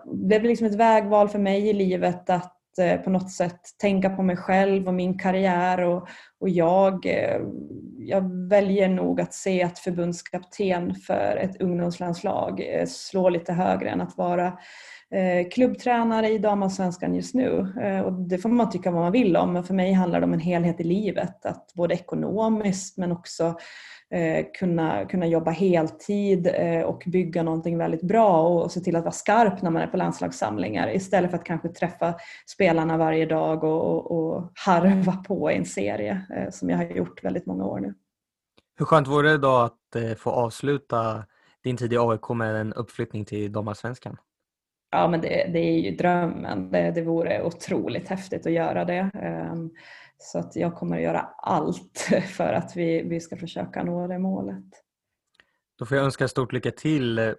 [0.04, 3.60] det blev liksom ett vägval för mig i livet att Eh, Eh, på något sätt
[3.80, 6.08] tänka på mig själv och min karriär och,
[6.40, 7.40] och jag, eh,
[7.98, 14.00] jag väljer nog att se att förbundskapten för ett ungdomslandslag eh, slår lite högre än
[14.00, 14.58] att vara
[15.52, 17.58] klubbtränare i damallsvenskan just nu.
[18.04, 20.32] Och det får man tycka vad man vill om men för mig handlar det om
[20.32, 21.46] en helhet i livet.
[21.46, 23.54] Att både ekonomiskt men också
[24.14, 29.04] Eh, kunna, kunna jobba heltid eh, och bygga någonting väldigt bra och se till att
[29.04, 32.14] vara skarp när man är på landslagssamlingar istället för att kanske träffa
[32.46, 36.84] spelarna varje dag och, och, och harva på i en serie eh, som jag har
[36.84, 37.94] gjort väldigt många år nu.
[38.78, 41.24] Hur skönt vore det då att få avsluta
[41.64, 44.16] din tid i AIK med en uppflyttning till damallsvenskan?
[44.90, 46.70] Ja men det, det, är ju drömmen.
[46.70, 49.10] Det, det vore otroligt häftigt att göra det.
[49.14, 49.70] Ehm,
[50.18, 51.98] så att jag kommer att göra allt
[52.36, 54.64] för att vi, vi ska försöka nå det målet.
[55.78, 57.34] Då får jag önska stort lycka till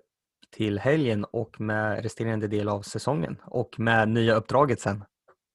[0.56, 5.04] till helgen och med resterande del av säsongen och med nya uppdraget sen.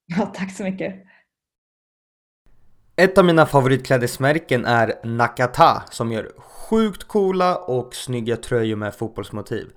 [0.07, 0.95] Ja, tack så mycket.
[2.97, 9.73] Ett av mina favoritklädesmärken är Nakata som gör sjukt coola och snygga tröjor med fotbollsmotiv.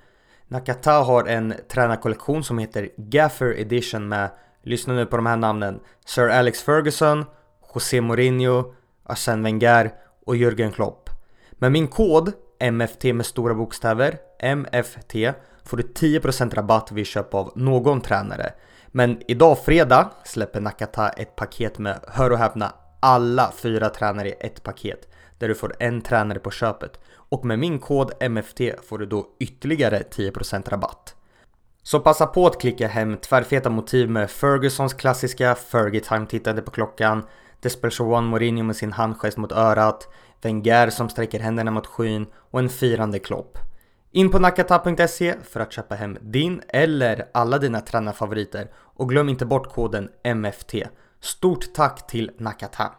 [0.48, 4.30] Nakata har en tränarkollektion som heter Gaffer Edition med,
[4.64, 7.26] lyssna nu på de här namnen, Sir Alex Ferguson,
[7.74, 8.74] José Mourinho,
[9.04, 9.92] Arsène Wenger
[10.26, 11.10] och Jürgen Klopp.
[11.52, 12.32] Med min kod
[12.72, 14.18] MFT med stora bokstäver,
[14.56, 15.14] MFT,
[15.64, 18.54] får du 10% rabatt vid köp av någon tränare.
[18.88, 24.36] Men idag fredag släpper Nakata ett paket med, hör och häpna, alla fyra tränare i
[24.40, 25.10] ett paket.
[25.38, 27.00] Där du får en tränare på köpet.
[27.10, 31.16] Och med min kod MFT får du då ytterligare 10% rabatt.
[31.84, 36.72] Så passa på att klicka hem tvärfeta motiv med Fergusons klassiska Fergie Time tittande på
[36.72, 37.24] klockan,
[37.60, 40.08] Desperation One Mourinho med sin handgest mot örat,
[40.42, 43.58] Wenger som sträcker händerna mot skyn och en firande Klopp.
[44.12, 49.46] In på nakata.se för att köpa hem din eller alla dina tränarfavoriter och glöm inte
[49.46, 50.76] bort koden MFT.
[51.20, 52.92] Stort tack till Nakata!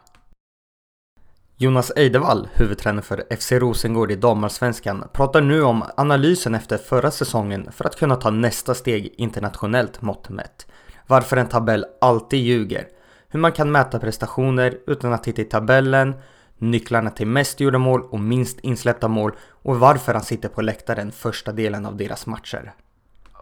[1.57, 7.71] Jonas Eidevall, huvudtränare för FC Rosengård i damallsvenskan, pratar nu om analysen efter förra säsongen
[7.71, 10.67] för att kunna ta nästa steg internationellt mått mätt.
[11.07, 12.87] Varför en tabell alltid ljuger,
[13.29, 16.13] hur man kan mäta prestationer utan att titta i tabellen,
[16.57, 21.11] nycklarna till mest gjorda mål och minst insläppta mål och varför han sitter på läktaren
[21.11, 22.73] första delen av deras matcher.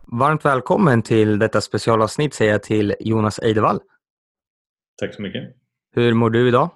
[0.05, 3.79] Varmt välkommen till detta specialavsnitt säger jag till Jonas Eidevall.
[4.99, 5.43] Tack så mycket.
[5.95, 6.69] Hur mår du idag?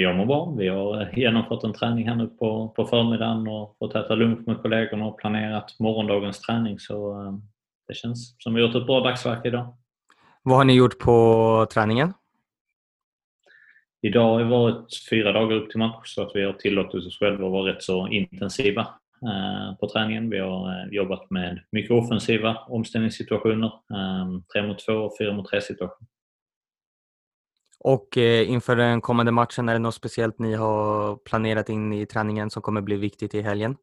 [0.00, 0.54] Jag mår bra.
[0.58, 4.62] Vi har genomfört en träning här nu på, på förmiddagen och fått äta lunch med
[4.62, 7.34] kollegorna och planerat morgondagens träning så eh,
[7.88, 9.76] det känns som vi har gjort ett bra dagsverke idag.
[10.42, 12.12] Vad har ni gjort på träningen?
[14.02, 17.18] Idag har det varit fyra dagar upp till match så att vi har tillåtit oss
[17.18, 18.80] själva att vara rätt så intensiva
[19.22, 20.30] eh, på träningen.
[20.30, 23.72] Vi har eh, jobbat med mycket offensiva omställningssituationer,
[24.52, 26.08] tre mot två och fyra mot tre situationer.
[27.86, 32.06] Och eh, inför den kommande matchen, är det något speciellt ni har planerat in i
[32.06, 33.76] träningen som kommer bli viktigt i helgen?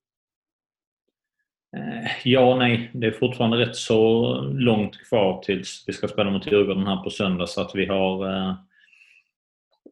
[1.77, 2.91] Eh, ja och nej.
[2.93, 7.09] Det är fortfarande rätt så långt kvar tills vi ska spela mot Djurgården här på
[7.09, 8.55] söndag så att vi har eh,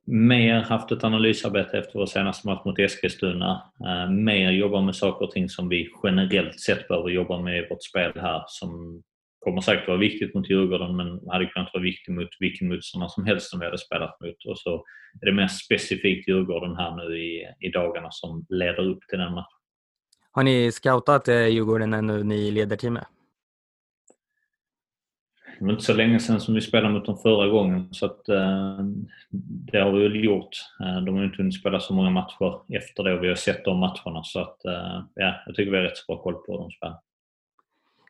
[0.06, 3.64] mer haft ett analysarbete efter vår senaste match mot Eskilstuna.
[3.86, 7.68] Eh, mer jobba med saker och ting som vi generellt sett behöver jobba med i
[7.70, 9.04] vårt spel här som
[9.42, 13.26] kommer säkert vara viktigt mot Djurgården men hade kunnat vara viktigt mot vilken motståndare som
[13.26, 14.46] helst som vi hade spelat mot.
[14.46, 14.86] Och så
[15.22, 19.34] är det mer specifikt Djurgården här nu i, i dagarna som leder upp till den
[19.34, 19.58] matchen.
[20.32, 23.08] Har ni scoutat eh, Djurgården ännu, ni leder teamet?
[25.60, 28.30] Det var inte så länge sedan som vi spelade mot dem förra gången så att,
[28.30, 28.80] eh,
[29.72, 30.50] det har vi väl gjort.
[30.84, 33.66] Eh, de har inte hunnit spela så många matcher efter det och vi har sett
[33.66, 36.58] de matcherna så att, eh, ja, jag tycker vi har rätt så bra koll på
[36.58, 36.98] de spelar.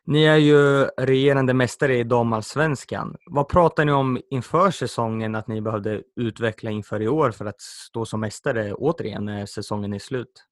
[0.06, 3.16] Ni är ju regerande mästare i damallsvenskan.
[3.26, 7.60] Vad pratade ni om inför säsongen att ni behövde utveckla inför i år för att
[7.60, 10.46] stå som mästare återigen när säsongen är slut?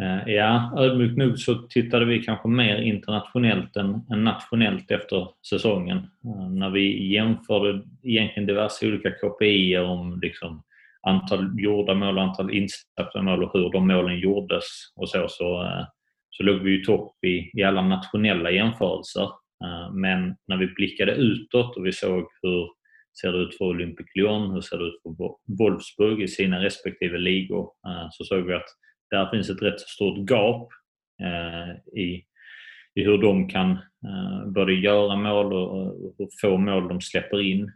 [0.00, 5.98] Eh, ja, ödmjukt nog så tittade vi kanske mer internationellt än, nationellt efter säsongen.
[5.98, 10.62] Eh, när vi jämförde egentligen diverse olika KPI om liksom
[11.02, 14.64] antal gjorda mål och antal insläppta mål och hur de målen gjordes
[14.96, 15.84] och så, så eh,
[16.36, 19.22] så låg vi i topp i, i alla nationella jämförelser.
[19.64, 22.68] Eh, men när vi blickade utåt och vi såg hur
[23.20, 27.18] ser det ut för Olympic Lyon, hur ser det ut för Wolfsburg i sina respektive
[27.18, 28.66] ligor, eh, så såg vi att
[29.10, 30.68] där finns ett rätt stort gap
[31.22, 32.24] eh, i,
[32.94, 33.78] i hur de kan
[34.46, 37.72] både göra mål och hur få mål de släpper in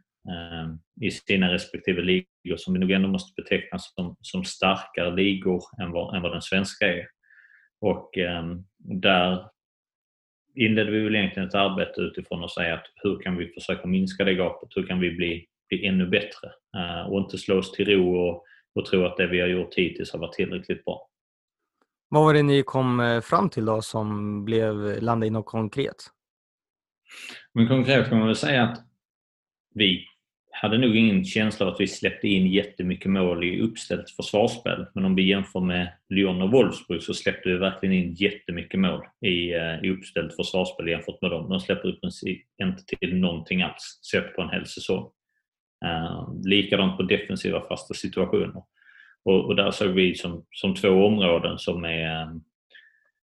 [1.00, 5.92] i sina respektive ligor som vi nog ändå måste beteckna som, som starkare ligor än
[5.92, 7.06] vad, än vad den svenska är.
[7.80, 8.44] Och eh,
[8.78, 9.50] där
[10.54, 14.24] inledde vi väl egentligen ett arbete utifrån att säga att hur kan vi försöka minska
[14.24, 14.68] det gapet?
[14.76, 16.52] Hur kan vi bli, bli ännu bättre?
[16.76, 19.74] Eh, och inte slå oss till ro och, och tro att det vi har gjort
[19.74, 21.06] hittills har varit tillräckligt bra.
[22.08, 25.96] Vad var det ni kom eh, fram till då som blev, landade i något konkret?
[27.52, 28.78] Men konkret kan man väl säga att
[29.74, 30.06] vi
[30.62, 34.86] hade nog ingen känsla av att vi släppte in jättemycket mål i uppställt försvarsspel.
[34.94, 39.00] Men om vi jämför med Lyon och Wolfsburg så släppte vi verkligen in jättemycket mål
[39.26, 41.48] i, eh, i uppställt försvarsspel jämfört med dem.
[41.48, 45.10] De släpper i princip inte till någonting alls sett på en hel säsong.
[45.84, 48.62] Uh, likadant på defensiva fasta situationer.
[49.24, 52.28] Och, och där såg vi som, som två områden som är eh,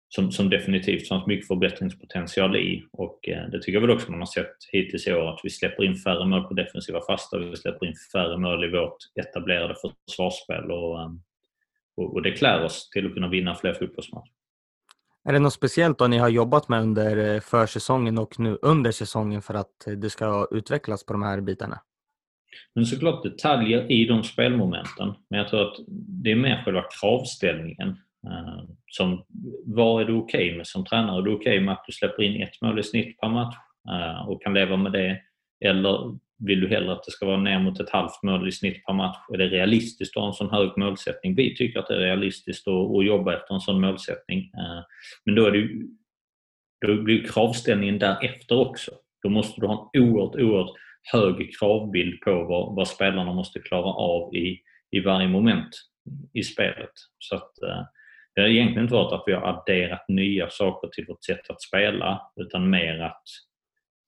[0.10, 2.86] som, som definitivt fanns mycket förbättringspotential i.
[2.92, 5.50] Och eh, det tycker jag väl också man har sett hittills i år att vi
[5.50, 9.76] släpper in färre mål på defensiva fasta, vi släpper in färre mål i vårt etablerade
[10.08, 11.10] försvarsspel och, eh,
[11.98, 14.32] och, och det klär oss till att kunna vinna fler fotbollsmatcher.
[15.28, 18.92] Är det något speciellt då ni har jobbat med under eh, försäsongen och nu under
[18.92, 21.82] säsongen för att det ska utvecklas på de här bitarna?
[22.76, 25.14] Men såklart detaljer i de spelmomenten.
[25.30, 25.76] Men jag tror att
[26.24, 27.98] det är mer själva kravställningen.
[28.26, 29.26] Eh, som,
[29.66, 31.18] vad är du okej okay med som tränare?
[31.18, 33.56] Är du okej okay med att du släpper in ett mål i snitt per match
[33.90, 35.22] eh, och kan leva med det?
[35.66, 38.86] Eller vill du hellre att det ska vara ner mot ett halvt mål i snitt
[38.86, 39.18] per match?
[39.34, 41.36] Är det realistiskt att ha en sån hög målsättning?
[41.36, 44.40] Vi tycker att det är realistiskt att, jobba efter en sån målsättning.
[44.40, 44.84] Eh,
[45.26, 45.70] men då, är det,
[46.88, 48.92] då blir kravställningen därefter också.
[49.24, 50.76] Då måste du ha en oerhört, oerhört
[51.14, 54.60] hög kravbild på vad, vad spelarna måste klara av i,
[54.92, 55.70] i varje moment
[56.34, 56.92] i spelet.
[57.20, 57.52] Så att,
[58.36, 61.62] det har egentligen inte varit att vi har adderat nya saker till vårt sätt att
[61.62, 63.24] spela utan mer att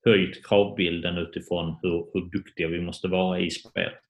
[0.06, 4.04] höjt kravbilden utifrån hur, hur duktiga vi måste vara i spelet.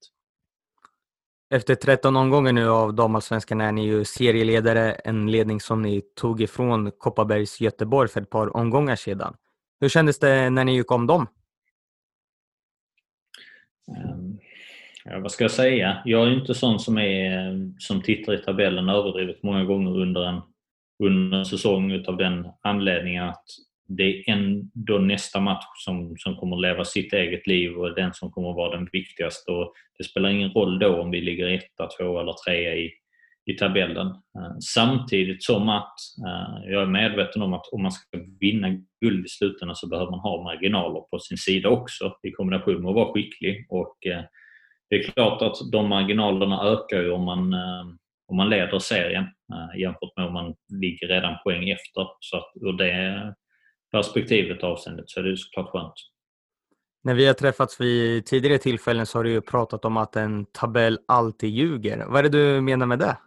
[1.49, 6.41] Efter 13 omgångar nu av damallsvenskan är ni ju serieledare, en ledning som ni tog
[6.41, 9.36] ifrån Kopparbergs Göteborg för ett par omgångar sedan.
[9.80, 11.27] Hur kändes det när ni gick om dem?
[15.10, 16.02] Ja, vad ska jag säga?
[16.06, 20.41] Jag är inte sån som, är, som tittar i tabellen överdrivet många gånger under en,
[21.04, 23.43] under en säsong utav den anledningen att
[23.88, 28.32] det är ändå nästa match som, som kommer leva sitt eget liv och den som
[28.32, 29.52] kommer vara den viktigaste.
[29.52, 32.91] Och det spelar ingen roll då om vi ligger etta, två eller trea i,
[33.46, 34.08] i tabellen.
[34.08, 35.96] Eh, samtidigt som att
[36.28, 38.67] eh, jag är medveten om att om man ska vinna
[39.02, 42.89] guld i slutändan så behöver man ha marginaler på sin sida också i kombination med
[42.89, 43.67] att vara skicklig.
[43.70, 44.24] Och eh,
[44.89, 47.54] det är klart att de marginalerna ökar ju om man,
[48.28, 49.26] om man leder serien
[49.78, 52.08] jämfört med om man ligger redan poäng efter.
[52.19, 53.36] Så att ur det
[53.91, 55.93] perspektivet avseendet så är det såklart skönt.
[57.04, 60.45] När vi har träffats vid tidigare tillfällen så har du ju pratat om att en
[60.45, 62.06] tabell alltid ljuger.
[62.08, 63.17] Vad är det du menar med det?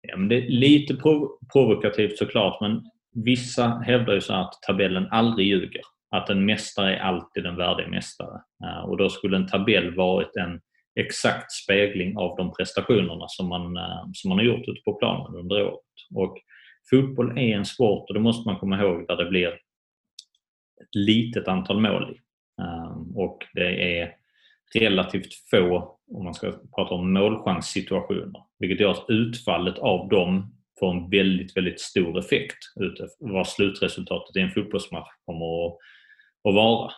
[0.00, 2.82] Ja, men det är lite prov provokativt såklart men
[3.24, 5.82] vissa hävdar ju så att tabellen aldrig ljuger.
[6.10, 8.40] Att en mästare är alltid en värdig mästare.
[8.64, 10.60] Eh, och då skulle en tabell varit en
[11.00, 15.34] exakt spegling av de prestationerna som man, eh, som man har gjort ute på planen
[15.34, 15.80] under året.
[16.14, 16.38] Och
[16.90, 19.48] fotboll är en sport och det måste man komma ihåg där det blir
[20.82, 22.20] ett litet antal mål i.
[22.62, 24.14] Eh, och det är
[24.74, 28.42] relativt få, om man ska prata om målchanssituationer.
[28.58, 34.36] Vilket gör att utfallet av dem får en väldigt, väldigt stor effekt ute vad slutresultatet
[34.36, 35.78] i en fotbollsmatch kommer att,
[36.48, 36.92] att vara.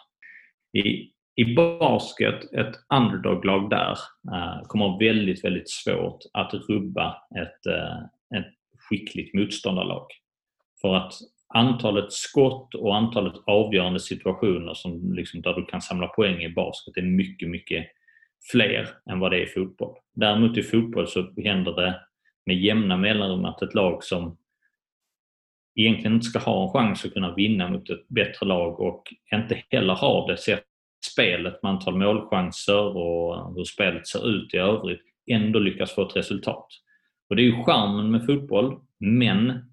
[0.73, 3.99] I, I basket, ett underdog-lag där,
[4.33, 10.07] eh, kommer ha väldigt, väldigt svårt att rubba ett, eh, ett skickligt motståndarlag.
[10.81, 11.13] För att
[11.55, 16.97] antalet skott och antalet avgörande situationer som liksom där du kan samla poäng i basket
[16.97, 17.87] är mycket, mycket
[18.53, 19.97] fler än vad det är i fotboll.
[20.15, 22.01] Däremot i fotboll så händer det
[22.47, 24.37] med jämna mellanrum att ett lag som
[25.75, 29.63] egentligen inte ska ha en chans att kunna vinna mot ett bättre lag och inte
[29.71, 30.65] heller har det sett
[31.13, 36.17] spelet med antal målchanser och hur spelet ser ut i övrigt ändå lyckas få ett
[36.17, 36.67] resultat.
[37.29, 39.73] Och Det är ju charmen med fotboll men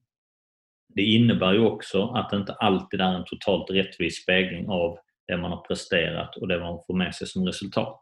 [0.96, 5.38] det innebär ju också att det inte alltid är en totalt rättvis spegling av det
[5.38, 8.02] man har presterat och det man får med sig som resultat.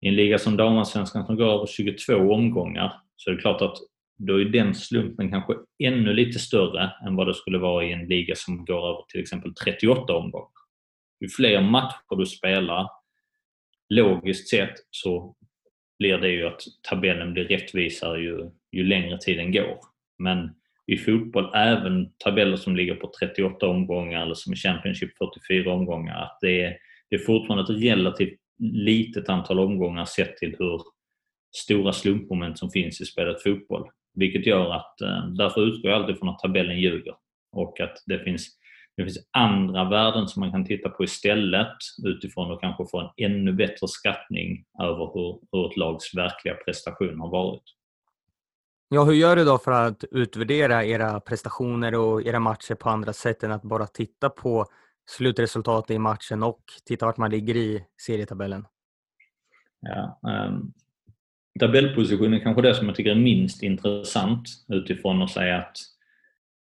[0.00, 3.76] I en liga som damallsvenskan som går över 22 omgångar så är det klart att
[4.26, 8.08] då är den slumpen kanske ännu lite större än vad det skulle vara i en
[8.08, 10.48] liga som går över till exempel 38 omgångar.
[11.20, 12.88] Ju fler matcher du spelar,
[13.88, 15.36] logiskt sett, så
[15.98, 19.78] blir det ju att tabellen blir rättvisare ju, ju längre tiden går.
[20.18, 20.50] Men
[20.86, 26.22] i fotboll, även tabeller som ligger på 38 omgångar eller som i Championship 44 omgångar,
[26.22, 26.76] att det är,
[27.10, 30.80] det är fortfarande ett relativt litet antal omgångar sett till hur
[31.56, 33.90] stora slumpmoment som finns i spelet fotboll.
[34.20, 37.14] Vilket gör att, eh, därför utgår jag alltid från att tabellen ljuger
[37.52, 38.48] och att det finns,
[38.96, 43.30] det finns andra värden som man kan titta på istället utifrån och kanske få en
[43.30, 47.62] ännu bättre skattning över hur, hur ett lags verkliga prestation har varit.
[48.88, 53.12] Ja, hur gör du då för att utvärdera era prestationer och era matcher på andra
[53.12, 54.66] sätt än att bara titta på
[55.10, 58.66] slutresultatet i matchen och titta vart man ligger i serietabellen?
[59.80, 60.72] Ja, um,
[61.60, 65.76] Tabellpositionen är kanske det som jag tycker är minst intressant utifrån att säga att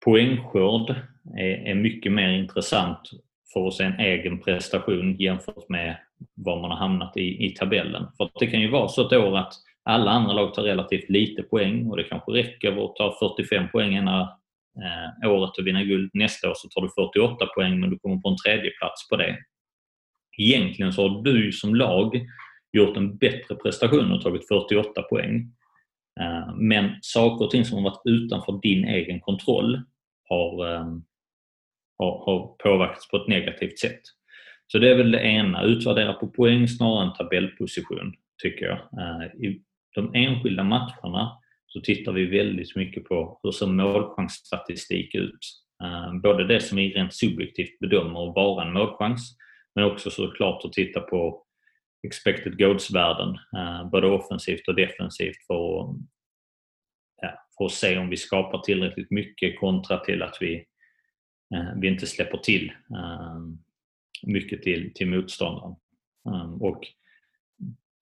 [0.05, 0.91] poängskörd
[1.39, 2.99] är, är mycket mer intressant
[3.53, 5.97] för att se en egen prestation jämfört med
[6.35, 8.07] var man har hamnat i, i tabellen.
[8.17, 9.53] För det kan ju vara så ett år att
[9.85, 13.95] alla andra lag tar relativt lite poäng och det kanske räcker att ta 45 poäng
[13.95, 14.21] ena
[15.23, 16.11] eh, året och vinna guld.
[16.15, 19.17] Nästa år så tar du 48 poäng men du kommer på en tredje plats på
[19.17, 19.37] det.
[20.39, 22.27] Egentligen så har du som lag
[22.73, 25.53] gjort en bättre prestation och tagit 48 poäng.
[26.21, 29.83] Eh, men saker och ting som har varit utanför din egen kontroll
[30.29, 31.03] har, ehm,
[31.99, 34.01] har, har påverkats på ett negativt sätt.
[34.67, 38.79] Så det är väl det ena, utvärdera på poäng snarare än tabellposition tycker jag.
[38.79, 39.63] Eh, I
[39.95, 45.39] de enskilda matcherna så tittar vi väldigt mycket på hur ser målchansstatistik ut.
[45.83, 49.37] Eh, både det som vi rent subjektivt bedömer vara en målchans
[49.75, 51.43] men också såklart att titta på
[52.03, 55.97] expected goals-värden, eh, både offensivt och defensivt för att,
[57.23, 60.65] ja, för att se om vi skapar tillräckligt mycket kontra till att vi,
[61.55, 63.39] eh, vi inte släpper till eh,
[64.23, 65.75] mycket till, till motståndaren.
[66.61, 66.87] Och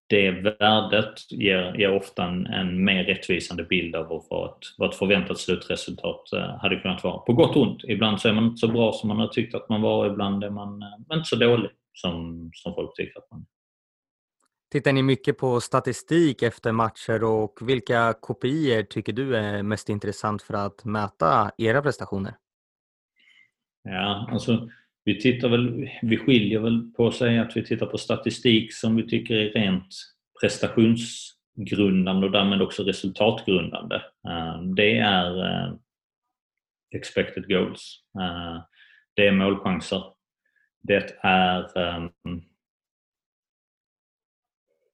[0.06, 4.96] det värdet ger, ger ofta en, en, mer rättvisande bild av vad ett, vad ett
[4.96, 7.18] förväntat slutresultat hade kunnat vara.
[7.18, 7.84] På gott och ont.
[7.84, 10.44] Ibland så är man inte så bra som man har tyckt att man var, ibland
[10.44, 13.57] är man inte så dålig som, som folk tycker att man är.
[14.70, 20.42] Tittar ni mycket på statistik efter matcher och vilka kopior tycker du är mest intressant
[20.42, 22.34] för att mäta era prestationer?
[23.82, 24.68] Ja, alltså
[25.04, 28.96] vi, tittar väl, vi skiljer väl på att säga att vi tittar på statistik som
[28.96, 29.94] vi tycker är rent
[30.40, 33.96] prestationsgrundande och därmed också resultatgrundande.
[34.28, 35.74] Eh, det är eh,
[36.90, 38.00] expected goals.
[38.20, 38.62] Eh,
[39.14, 40.02] det är målchanser.
[40.82, 42.10] Det är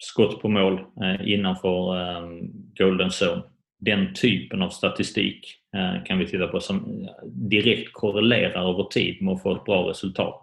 [0.04, 3.42] skott på mål eh, innanför ehm, golden zone
[3.84, 9.22] den typen av statistik eh, kan vi titta på som eh, direkt korrelerar över tid
[9.22, 10.40] med att få ett bra resultat.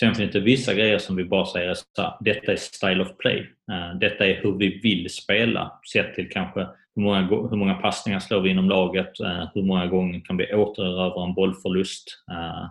[0.00, 3.38] Sen finns det vissa grejer som vi bara säger att detta är style of play.
[3.72, 8.20] Eh, detta är hur vi vill spela sett till kanske hur många, hur många passningar
[8.20, 12.70] slår vi inom laget, eh, hur många gånger kan vi återerövra en bollförlust eh,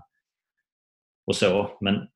[1.27, 1.77] och så.
[1.81, 2.07] Men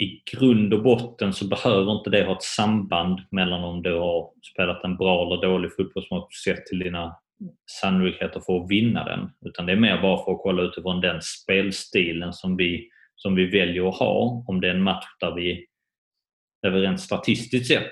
[0.00, 4.30] i grund och botten så behöver inte det ha ett samband mellan om du har
[4.52, 7.16] spelat en bra eller dålig fotbollsmatch sett till dina
[7.80, 9.30] sannolikheter för att vinna den.
[9.46, 13.46] Utan det är mer bara för att kolla utifrån den spelstilen som vi, som vi
[13.46, 14.44] väljer att ha.
[14.46, 15.66] Om det är en match där vi,
[16.62, 17.90] där vi rent statistiskt sett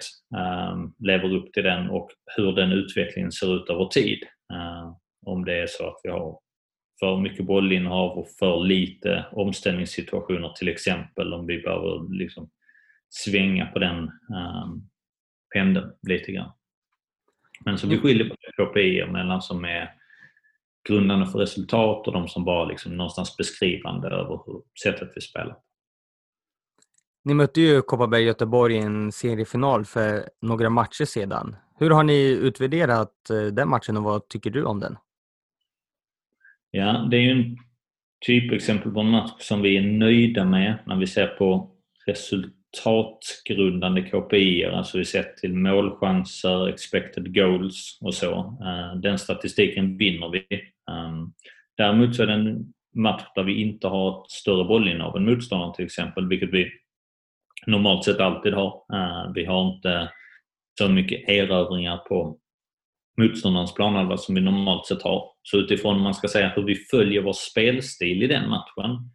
[0.72, 4.18] um, lever upp till den och hur den utvecklingen ser ut över tid.
[4.52, 4.92] Uh,
[5.26, 6.38] om det är så att vi har
[7.00, 12.50] för mycket bollinnehav och för lite omställningssituationer till exempel om vi behöver liksom
[13.08, 14.88] svänga på den um,
[15.54, 16.52] pendeln lite grann.
[17.64, 18.02] Men så vi mm.
[18.02, 19.94] skiljer på KPI mellan som är
[20.88, 25.56] grundande för resultat och de som bara liksom någonstans beskrivande över hur, sättet vi spelar.
[27.24, 31.56] Ni mötte ju Kopparberg Göteborg i en seriefinal för några matcher sedan.
[31.78, 34.96] Hur har ni utvärderat eh, den matchen och vad tycker du om den?
[36.70, 37.56] Ja, det är ju en
[38.26, 41.70] typexempel på en match som vi är nöjda med när vi ser på
[42.06, 48.34] resultatgrundande KPI, alltså vi sett till målchanser, expected goals och så.
[48.38, 50.46] Eh, den statistiken vinner vi.
[50.90, 51.32] Ehm,
[51.76, 55.74] däremot så är det en match där vi inte har ett större bollinnehav än motståndaren
[55.74, 56.70] till exempel, vilket vi
[57.66, 58.82] normalt sett alltid har.
[58.92, 60.10] Eh, vi har inte
[60.78, 62.38] så mycket erövringar på
[63.20, 65.30] motståndarens planhalva som vi normalt sett har.
[65.50, 69.10] Så utifrån om man ska säga hur vi följer vår spelstil i den matchen,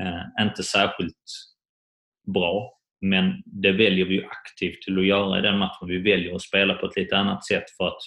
[0.00, 1.24] eh, inte särskilt
[2.34, 2.72] bra.
[3.00, 5.88] Men det väljer vi aktivt till att göra i den matchen.
[5.88, 7.98] Vi väljer att spela på ett lite annat sätt för att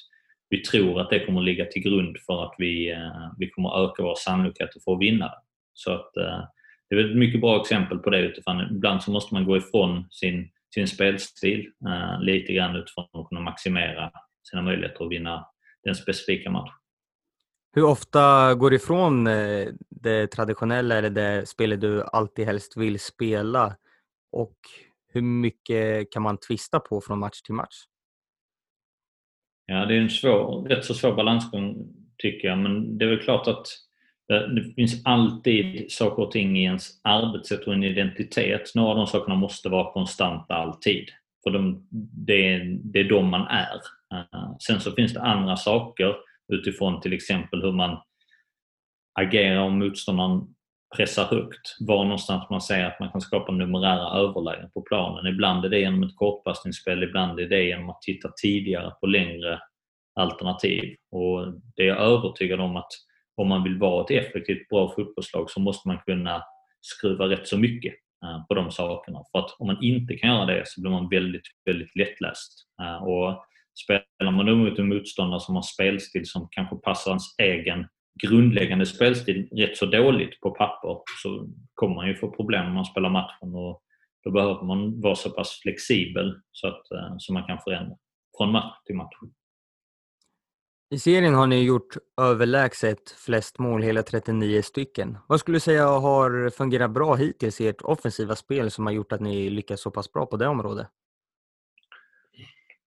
[0.49, 3.69] vi tror att det kommer att ligga till grund för att vi, eh, vi kommer
[3.69, 5.31] att öka vår sannolikhet att få vinna.
[5.73, 6.43] Så att, eh,
[6.89, 10.07] det är ett mycket bra exempel på det utifrån ibland så måste man gå ifrån
[10.09, 14.11] sin, sin spelstil eh, lite grann utifrån att kunna maximera
[14.49, 15.45] sina möjligheter att vinna
[15.83, 16.80] den specifika matchen.
[17.73, 22.99] Hur ofta går du ifrån eh, det traditionella eller det spelet du alltid helst vill
[22.99, 23.75] spela?
[24.31, 24.55] Och
[25.13, 27.75] hur mycket kan man tvista på från match till match?
[29.65, 31.75] Ja, det är en svår, rätt så svår balansgång
[32.17, 33.67] tycker jag, men det är väl klart att
[34.33, 38.75] eh, det finns alltid saker och ting i ens arbetssätt och en identitet.
[38.75, 41.09] Några av de sakerna måste vara konstanta alltid.
[41.43, 41.87] För de,
[42.25, 43.75] det, är, det är de man är.
[44.13, 46.15] Eh, sen så finns det andra saker
[46.51, 47.97] utifrån till exempel hur man
[49.19, 50.41] agerar om motståndaren
[50.95, 51.75] pressar högt.
[51.79, 55.33] Var någonstans man säger att man kan skapa numerära överlägen på planen.
[55.33, 59.59] Ibland är det genom ett kortpassningsspel, ibland är det genom att titta tidigare på längre
[60.15, 60.95] alternativ.
[61.11, 62.91] Och det är jag övertygad om att
[63.35, 66.43] om man vill vara ett effektivt, bra fotbollslag så måste man kunna
[66.81, 67.93] skruva rätt så mycket
[68.23, 69.19] eh, på de sakerna.
[69.31, 72.67] För att om man inte kan göra det så blir man väldigt, väldigt lättläst.
[72.81, 77.39] Eh, och Spelar man då mot en motståndare som har spelstil som kanske passar ens
[77.39, 77.87] egen
[78.23, 82.85] grundläggande spelstil rätt så dåligt på papper så kommer man ju få problem när man
[82.85, 83.81] spelar matchen och
[84.23, 87.95] då behöver man vara så pass flexibel så att eh, så man kan förändra
[88.37, 89.15] från match till match.
[90.93, 95.17] I serien har ni gjort överlägset flest mål, hela 39 stycken.
[95.27, 99.11] Vad skulle du säga har fungerat bra hittills i ert offensiva spel som har gjort
[99.11, 100.87] att ni lyckats så pass bra på det området?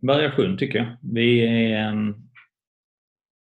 [0.07, 0.87] Variation tycker jag.
[1.13, 2.15] Vi är, ehm,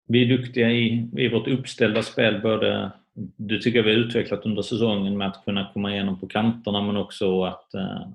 [0.08, 2.40] vi är duktiga i, i vårt uppställda spel.
[2.42, 2.90] Både,
[3.36, 6.82] det tycker jag vi har utvecklat under säsongen med att kunna komma igenom på kanterna
[6.82, 8.06] men också att eh,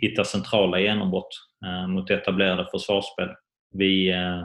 [0.00, 3.28] hitta centrala genombrott eh, mot etablerade försvarsspel.
[3.72, 4.44] Vi eh,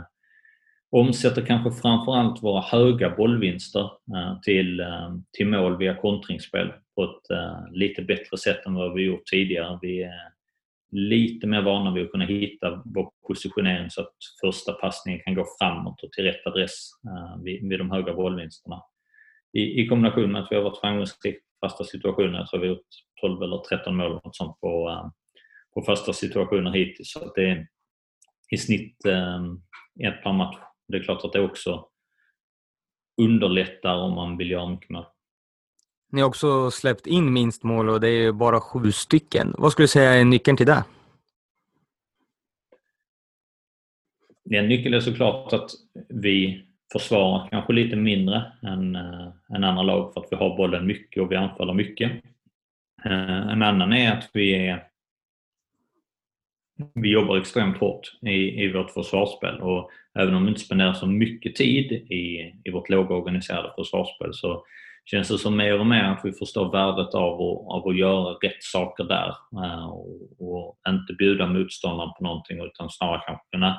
[0.91, 7.29] omsätter kanske framförallt våra höga bollvinster eh, till, eh, till mål via kontringsspel på ett
[7.29, 9.79] eh, lite bättre sätt än vad vi gjort tidigare.
[9.81, 10.09] Vi
[10.91, 14.15] lite mer vana vid att kunna hitta vår positionering så att
[14.45, 18.81] första passningen kan gå framåt och till rätt adress eh, vid, vid de höga bollvinsterna.
[19.53, 22.67] I, I kombination med att vi har varit framgångsrika på fasta situationer, jag tror vi
[22.67, 22.87] har gjort
[23.21, 25.09] 12 eller 13 mål något sånt på, eh,
[25.73, 27.11] på fasta situationer hittills.
[27.11, 27.67] Så att det är
[28.51, 29.43] i snitt eh,
[30.07, 30.57] ett per match.
[30.87, 31.87] Det är klart att det också
[33.21, 35.05] underlättar om man vill göra mycket mål.
[36.11, 39.55] Ni har också släppt in minst mål och det är bara sju stycken.
[39.57, 40.83] Vad skulle du säga är nyckeln till det?
[44.49, 45.69] En nyckel är såklart att
[46.09, 50.87] vi försvarar kanske lite mindre än, äh, än andra lag för att vi har bollen
[50.87, 52.11] mycket och vi anfaller mycket.
[53.05, 54.87] Äh, en annan är att vi är
[56.93, 61.07] vi jobbar extremt hårt i, i vårt försvarsspel och även om vi inte spenderar så
[61.07, 64.65] mycket tid i, i vårt lågorganiserade försvarsspel så
[65.11, 68.33] känns det som mer och mer att vi förstår värdet av att, av att göra
[68.33, 73.77] rätt saker där eh, och, och inte bjuda motståndaren på någonting utan snarare kanske kunna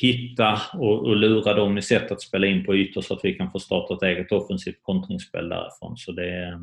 [0.00, 3.34] hitta och, och lura dem i sätt att spela in på ytor så att vi
[3.34, 5.96] kan få starta ett eget offensivt kontringsspel därifrån.
[5.96, 6.60] Så det är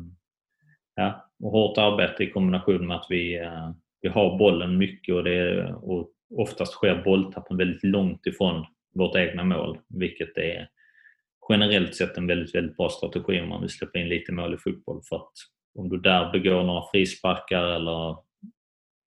[0.94, 5.72] ja, hårt arbete i kombination med att vi, eh, vi har bollen mycket och, det,
[5.72, 10.68] och oftast sker bolltappen väldigt långt ifrån vårt egna mål, vilket är
[11.48, 14.58] generellt sett en väldigt, väldigt bra strategi om man vill släppa in lite mål i
[14.58, 15.02] fotboll.
[15.08, 15.32] För att
[15.78, 18.16] om du där begår några frisparkar eller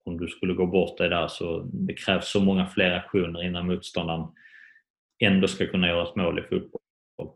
[0.05, 3.67] om du skulle gå bort dig där så det krävs så många fler aktioner innan
[3.67, 4.27] motståndaren
[5.23, 6.81] ändå ska kunna göra ett mål i fotboll.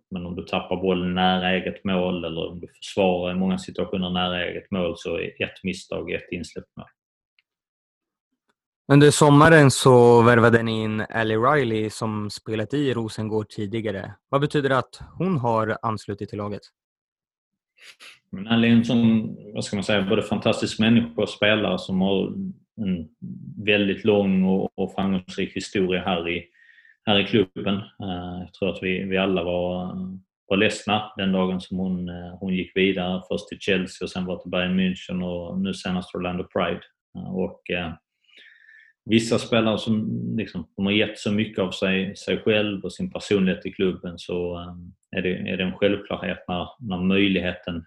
[0.09, 4.09] Men om du tappar bollen nära eget mål eller om du försvarar i många situationer
[4.09, 6.87] nära eget mål så är ett misstag ett insläppt mål.
[8.91, 14.13] Under sommaren så värvade ni in Ellie Riley som spelat i Rosengård tidigare.
[14.29, 16.61] Vad betyder det att hon har anslutit till laget?
[18.31, 22.01] Men Ellie är en sån, vad ska man säga, både fantastisk människa och spelare som
[22.01, 22.33] har
[22.81, 23.09] en
[23.65, 26.45] väldigt lång och, framgångsrik historia här i,
[27.05, 27.75] här i klubben.
[27.75, 29.97] Eh, jag tror att vi, vi alla var,
[30.47, 33.21] var ledsna den dagen som hon, eh, hon gick vidare.
[33.27, 36.81] Först till Chelsea och sen var till Bayern München och nu senast Orlando Pride.
[37.17, 37.93] Eh, och eh,
[39.05, 43.11] vissa spelare som liksom, de har gett så mycket av sig, sig själv och sin
[43.11, 47.85] personlighet i klubben så ehm, är, det, är det en självklarhet när, när möjligheten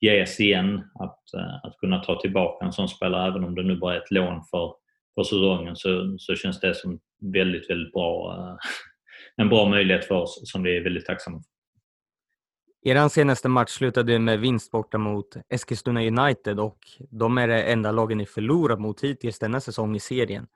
[0.00, 3.76] ges igen att, eh, att kunna ta tillbaka en sån spelare även om det nu
[3.76, 4.74] bara är ett lån för,
[5.14, 7.00] för säsongen så, så känns det som
[7.32, 8.56] väldigt, väldigt bra, eh,
[9.42, 11.51] en bra möjlighet för oss som vi är väldigt tacksamma för.
[12.84, 16.78] Er senaste match slutade med vinst borta mot Eskilstuna United och
[17.10, 20.46] de är det enda lagen ni förlorat mot hittills denna säsong i serien.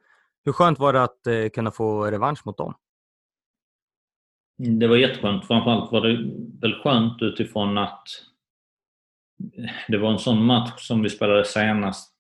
[0.45, 2.75] Hur skönt var det att eh, kunna få revansch mot dem?
[4.59, 5.47] Mm, det var jätteskönt.
[5.47, 6.17] Framförallt var det
[6.61, 8.09] väl skönt utifrån att
[9.59, 12.13] eh, det var en sån match som vi spelade senast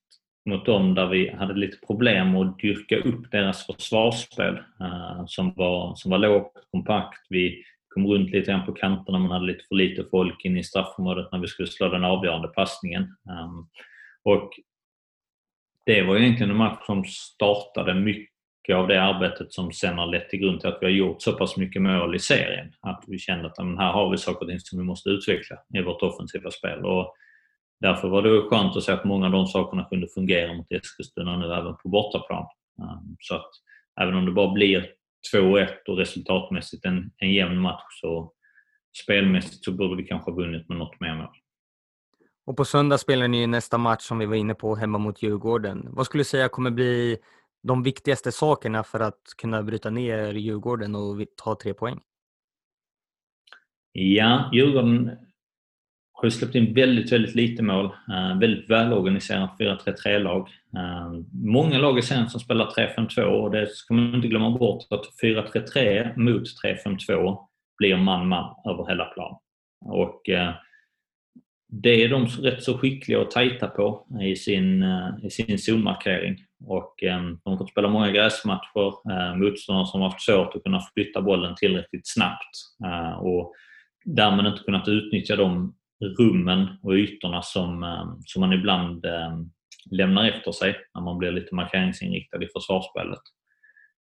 [0.51, 5.95] mot dem där vi hade lite problem att dyrka upp deras försvarsspel eh, som, var,
[5.95, 7.27] som var lågt, kompakt.
[7.29, 7.65] Vi
[7.97, 11.33] kom runt lite grann på kanterna, man hade lite för lite folk in i straffområdet
[11.33, 13.03] när vi skulle slå den avgörande passningen.
[13.03, 13.67] Ehm,
[14.23, 14.51] och
[15.87, 20.31] det var egentligen en match som startade mycket av det arbetet som sen har lett
[20.31, 22.73] till grund till att vi har gjort så pass mycket mål i serien.
[22.81, 25.83] Att vi kände att här har vi saker och ting som vi måste utveckla i
[25.83, 26.85] vårt offensiva spel.
[26.85, 27.15] Och
[27.81, 31.37] därför var det skönt att se att många av de sakerna kunde fungera mot Eskilstuna
[31.37, 32.47] nu även på bortaplan.
[32.79, 33.51] Ehm, så att
[34.01, 34.96] även om det bara blir
[35.35, 38.33] 2-1 och resultatmässigt en, en jämn match så
[39.05, 41.37] spelmässigt så borde vi kanske ha vunnit med något mer mål.
[42.47, 45.89] Och på söndag spelar ni nästa match som vi var inne på hemma mot Djurgården.
[45.91, 47.19] Vad skulle du säga kommer bli
[47.63, 52.01] de viktigaste sakerna för att kunna bryta ner Djurgården och ta tre poäng?
[53.93, 55.11] Ja, Djurgården
[56.17, 57.85] har ju släppt in väldigt, väldigt lite mål.
[57.85, 60.49] Eh, väldigt välorganiserat 4-3-3-lag.
[60.77, 64.87] Eh, många lag i serien som spelar 3-5-2 och det ska man inte glömma bort
[64.91, 67.39] att 4-3-3 mot 3-5-2
[67.79, 69.37] blir man-man över hela plan.
[69.85, 70.55] Och eh,
[71.69, 76.37] det är de rätt så skickliga och tajta på i sin, eh, i sin zonmarkering.
[76.67, 81.23] Och de har fått spela många gräsmatcher, motståndare som har haft svårt att kunna flytta
[81.23, 82.57] bollen tillräckligt snabbt
[83.21, 83.55] och
[84.05, 89.39] därmed inte kunnat utnyttja de rummen och ytorna som, eh, som man ibland eh,
[89.91, 93.23] lämnar efter sig när man blir lite markeringsinriktad i försvarsspelet.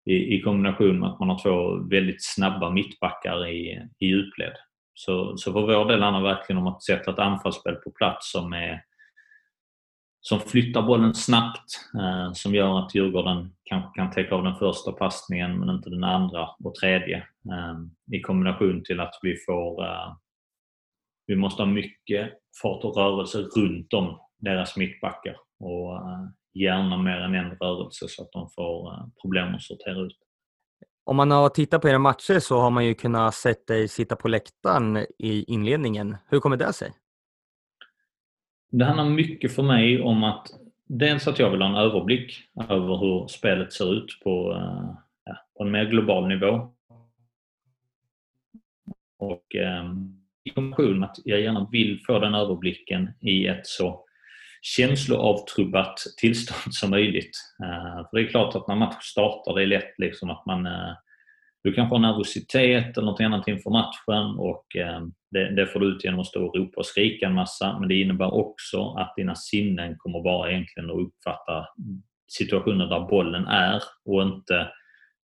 [0.05, 4.53] I, i kombination med att man har två väldigt snabba mittbackar i, i djupled.
[4.93, 8.31] Så, så för vår del handlar det verkligen om att sätta ett anfallsspel på plats
[8.31, 8.83] som, är,
[10.21, 14.91] som flyttar bollen snabbt, eh, som gör att Djurgården kanske kan täcka av den första
[14.91, 17.17] passningen men inte den andra och tredje.
[17.51, 17.75] Eh,
[18.11, 20.13] I kombination till att vi får eh,
[21.25, 27.17] vi måste ha mycket fart och rörelse runt om deras mittbackar och eh, gärna mer
[27.17, 30.17] än en rörelse så att de får eh, problem att sortera ut.
[31.05, 34.15] Om man har tittat på era matcher så har man ju kunnat se dig sitta
[34.15, 36.17] på läktaren i inledningen.
[36.29, 36.91] Hur kommer det sig?
[38.71, 40.47] Det handlar mycket för mig om att
[40.85, 44.95] dels att jag vill ha en överblick över hur spelet ser ut på, eh,
[45.25, 46.73] ja, på en mer global nivå.
[49.17, 49.55] Och,
[50.45, 54.05] information att jag gärna vill få den överblicken i ett så
[54.61, 57.37] känsloavtrubbat tillstånd som möjligt.
[57.63, 60.65] Eh, för det är klart att när match startar, det är lätt liksom att man
[60.65, 60.93] eh,
[61.63, 65.87] du kanske har nervositet eller något annat inför matchen och eh, det, det, får du
[65.87, 69.13] ut genom att stå och ropa och skrika en massa men det innebär också att
[69.15, 71.67] dina sinnen kommer bara egentligen att uppfatta
[72.27, 74.67] situationen där bollen är och inte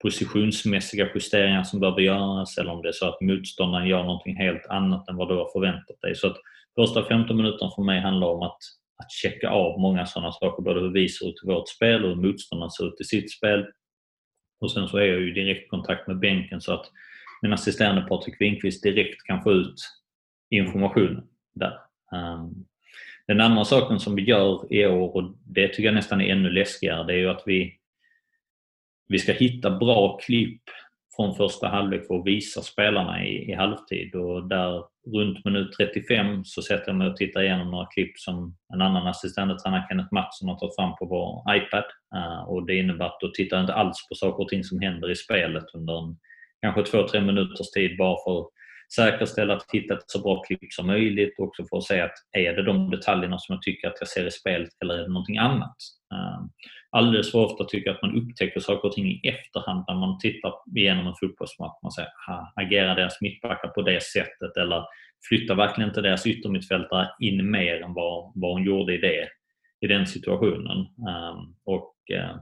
[0.01, 4.65] positionsmässiga justeringar som behöver göras eller om det är så att motståndaren gör någonting helt
[4.65, 6.15] annat än vad du har förväntat dig.
[6.15, 6.37] Så att
[6.75, 8.59] första 15 minuterna för mig handlar om att,
[9.03, 12.09] att checka av många sådana saker, både hur vi ser ut i vårt spel och
[12.09, 13.65] hur motståndaren ser ut i sitt spel.
[14.61, 16.85] Och sen så är jag ju i direktkontakt med bänken så att
[17.41, 19.75] min assisterande Patrik Winkvist direkt kan få ut
[20.49, 21.23] informationen
[21.55, 21.73] där.
[22.11, 22.65] Um,
[23.27, 26.49] den andra saken som vi gör i år, och det tycker jag nästan är ännu
[26.49, 27.80] läskigare, det är ju att vi
[29.11, 30.61] vi ska hitta bra klipp
[31.15, 34.83] från första halvlek för att visa spelarna i, i halvtid och där
[35.15, 39.07] runt minut 35 så sätter jag mig och tittar igenom några klipp som en annan
[39.07, 41.83] assistent, tränare, Kenneth Mattsson, har tagit fram på vår iPad.
[42.15, 44.79] Uh, och det innebär att då tittar jag inte alls på saker och ting som
[44.79, 46.17] händer i spelet under en,
[46.61, 48.47] kanske två, tre minuters tid bara för att
[48.95, 52.13] säkerställa att hitta ett så bra klipp som möjligt och också för att se att
[52.37, 55.13] är det de detaljerna som jag tycker att jag ser i spelet eller är det
[55.13, 55.75] någonting annat?
[56.13, 56.45] Uh,
[56.91, 60.19] alldeles för ofta tycker jag att man upptäcker saker och ting i efterhand när man
[60.19, 61.79] tittar igenom en fotbollsmatch.
[61.83, 62.09] Man säger,
[62.55, 64.85] agerar deras mittbackar på det sättet eller
[65.29, 69.29] flyttar verkligen inte deras yttermittfältare in mer än vad, vad hon gjorde i, det,
[69.81, 70.77] i den situationen?
[70.77, 72.35] Um, och uh,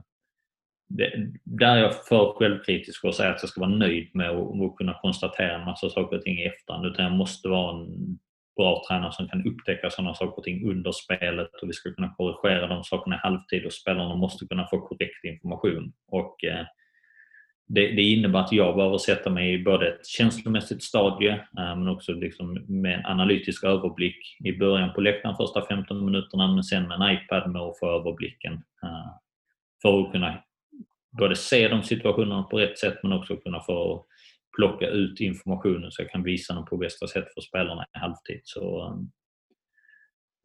[0.88, 1.12] det,
[1.44, 4.76] där är jag för självkritisk och säger att jag ska vara nöjd med att, att
[4.76, 6.86] kunna konstatera en massa saker och ting i efterhand.
[6.86, 8.18] Utan jag måste vara en
[8.56, 12.14] bra tränare som kan upptäcka sådana saker och ting under spelet och vi ska kunna
[12.14, 15.92] korrigera de sakerna i halvtid och spelarna måste kunna få korrekt information.
[16.08, 16.66] Och, eh,
[17.66, 21.88] det, det, innebär att jag behöver sätta mig i både ett känslomässigt stadie eh, men
[21.88, 26.88] också liksom med en analytisk överblick i början på läktaren första 15 minuterna men sen
[26.88, 29.10] med en iPad med att få överblicken eh,
[29.82, 30.42] för att kunna
[31.18, 34.06] både se de situationerna på rätt sätt men också kunna få
[34.60, 38.40] plocka ut informationen så jag kan visa den på bästa sätt för spelarna i halvtid.
[38.44, 39.10] Så um,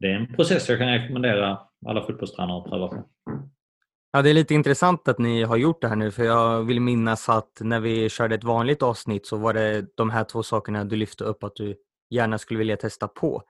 [0.00, 3.04] det är en process jag kan rekommendera alla fotbollstränare att pröva på.
[4.12, 6.80] Ja, det är lite intressant att ni har gjort det här nu för jag vill
[6.80, 10.84] minnas att när vi körde ett vanligt avsnitt så var det de här två sakerna
[10.84, 11.76] du lyfte upp att du
[12.10, 13.42] gärna skulle vilja testa på.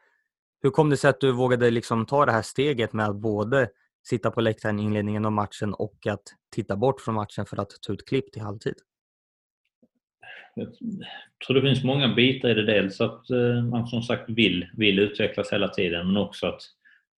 [0.63, 3.69] Hur kom det sig att du vågade liksom ta det här steget med att både
[4.09, 6.23] sitta på läktaren i inledningen av matchen och att
[6.55, 8.75] titta bort från matchen för att ta ut klipp till halvtid?
[10.55, 10.69] Jag
[11.47, 12.67] tror det finns många bitar i det.
[12.67, 16.61] Dels att eh, man som sagt vill, vill utvecklas hela tiden men också att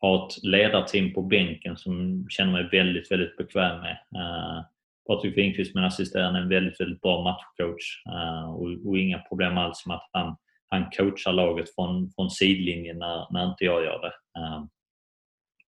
[0.00, 3.98] ha ett ledarteam på bänken som känner mig väldigt, väldigt bekväm med.
[4.14, 4.64] Eh,
[5.06, 9.58] Patrik Winqvist, min assisterande, är en väldigt, väldigt bra matchcoach eh, och, och, inga problem
[9.58, 10.36] alls med att han,
[10.68, 14.12] han coachar laget från, från sidlinjen när, när inte jag gör det.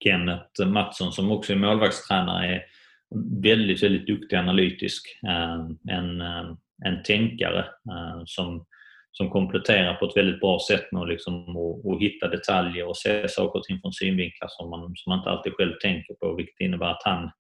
[0.05, 2.63] Kenneth Mattsson som också är målvaktstränare är
[3.43, 5.19] väldigt, väldigt duktig analytisk.
[5.91, 6.23] En,
[6.85, 8.67] en tänkare eh, som,
[9.13, 12.97] som kompletterar på ett väldigt bra sätt med att liksom, och, och hitta detaljer och
[12.97, 16.35] se saker och ting från synvinklar som man, som man inte alltid själv tänker på
[16.35, 17.31] vilket innebär att han,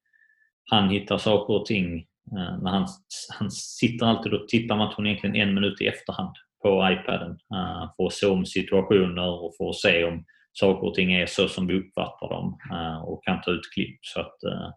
[0.70, 1.98] han hittar saker och ting
[2.36, 2.86] eh, när han,
[3.38, 8.06] han sitter alltid och tittar matchen egentligen en minut i efterhand på iPaden eh, för
[8.06, 11.66] att se om situationer och för att se om saker och ting är så som
[11.66, 13.98] vi uppfattar dem eh, och kan ta ut klipp.
[14.00, 14.70] Så att, eh,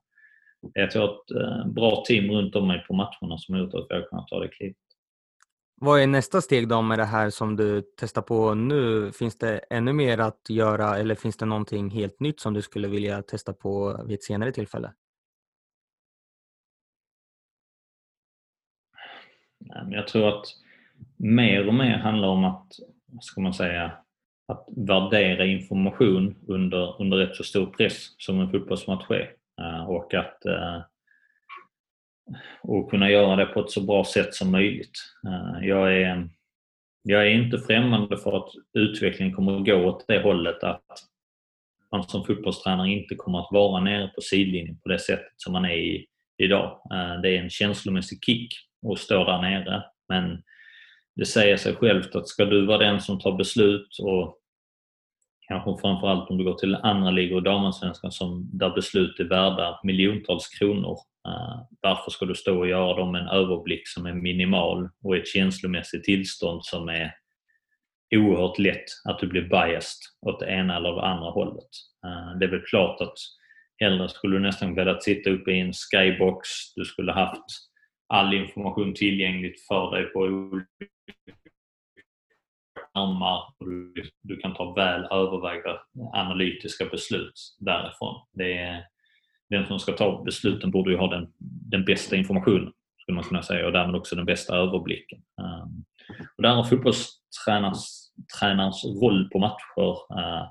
[0.73, 3.85] jag har ett eh, bra team runt om mig på matcherna som har gjort att
[3.89, 4.77] vi har kunnat ta det klivet.
[5.75, 9.11] Vad är nästa steg då med det här som du testar på nu?
[9.11, 12.87] Finns det ännu mer att göra eller finns det någonting helt nytt som du skulle
[12.87, 14.93] vilja testa på vid ett senare tillfälle?
[19.89, 20.45] Jag tror att
[21.17, 22.67] mer och mer handlar om att,
[23.21, 23.91] ska man säga,
[24.47, 29.42] att värdera information under, under rätt så stor press som en fotbollsmatch är.
[29.61, 30.81] Eh, och att eh,
[32.61, 34.99] och kunna göra det på ett så bra sätt som möjligt.
[35.27, 36.29] Eh, jag är,
[37.03, 40.85] jag är inte främmande för att utvecklingen kommer att gå åt det hållet att
[41.91, 45.65] man som fotbollstränare inte kommer att vara nere på sidlinjen på det sättet som man
[45.65, 46.81] är i, idag.
[47.23, 48.53] Det är en känslomässig kick
[48.91, 50.43] att stå där nere men
[51.15, 54.42] det säger sig självt att ska du vara den som tar beslut och
[55.47, 59.79] kanske framförallt om du går till andra ligor i damallsvenskan som där beslut är värda
[59.83, 60.97] miljontals kronor.
[61.27, 65.17] Uh, varför ska du stå och göra dem med en överblick som är minimal och
[65.17, 67.15] ett känslomässigt tillstånd som är
[68.15, 71.69] oerhört lätt att du blir biased åt det ena eller det andra hållet.
[72.05, 73.17] Uh, det är väl klart att
[73.79, 77.45] hellre skulle du nästan velat sitta uppe i en skybox, du skulle haft
[78.07, 80.65] all information tillgängligt för dig på olika
[82.93, 85.79] skärmar och du, du kan ta väl övervägda
[86.13, 88.25] analytiska beslut därifrån.
[88.33, 88.85] Det är,
[89.49, 91.27] den som ska ta besluten borde ju ha den,
[91.71, 92.73] den bästa informationen
[93.03, 95.21] skulle man kunna säga och därmed också den bästa överblicken.
[95.41, 95.85] Um,
[96.37, 100.47] och där har fotbollstränarens roll på matcher uh,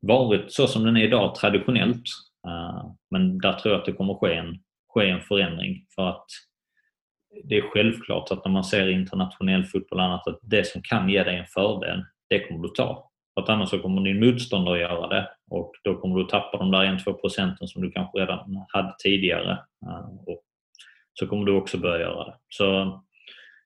[0.00, 2.04] varit så som den är idag traditionellt.
[2.46, 4.58] Uh, men där tror jag att det kommer ske en,
[4.88, 6.26] ske en förändring för att
[7.44, 11.08] det är självklart att när man ser internationell fotboll och annat att det som kan
[11.08, 13.10] ge dig en fördel, det kommer du ta.
[13.34, 16.58] För att annars så kommer din motståndare att göra det och då kommer du tappa
[16.58, 19.52] de där 1-2 procenten som du kanske redan hade tidigare.
[19.86, 20.42] Eh, och
[21.12, 22.34] så kommer du också börja göra det.
[22.48, 23.00] Så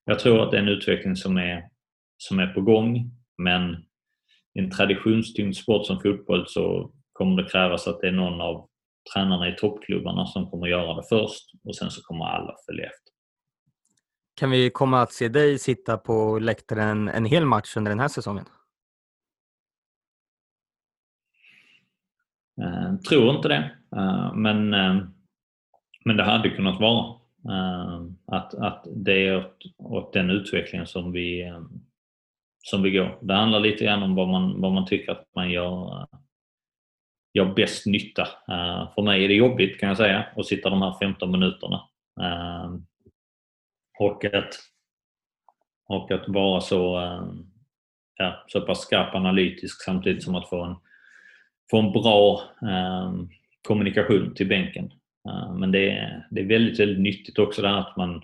[0.05, 1.69] jag tror att det är en utveckling som är,
[2.16, 3.77] som är på gång men
[4.55, 8.69] i en traditionstyngd sport som fotboll så kommer det krävas att det är någon av
[9.14, 13.18] tränarna i toppklubbarna som kommer göra det först och sen så kommer alla följa efter.
[14.39, 18.09] Kan vi komma att se dig sitta på läktaren en hel match under den här
[18.09, 18.45] säsongen?
[22.62, 24.97] Eh, tror inte det, eh, men, eh,
[26.05, 27.14] men det hade kunnat vara.
[27.49, 31.62] Eh, att, att det är åt, åt den utvecklingen som vi, eh,
[32.62, 33.18] som vi går.
[33.22, 36.18] Det handlar lite grann om vad man, vad man tycker att man gör, eh,
[37.34, 38.28] gör bäst nytta.
[38.95, 41.80] För mig är det jobbigt kan jag säga att sitta de här 15 minuterna.
[43.99, 44.55] Och att,
[45.89, 47.47] och att vara så, ehm,
[48.17, 50.75] ja, så pass skarp analytisk samtidigt som att få en,
[51.71, 53.29] få en bra ehm,
[53.63, 54.93] kommunikation till bänken.
[55.29, 58.23] Ehm, men det är, det är väldigt, väldigt nyttigt också det här att man,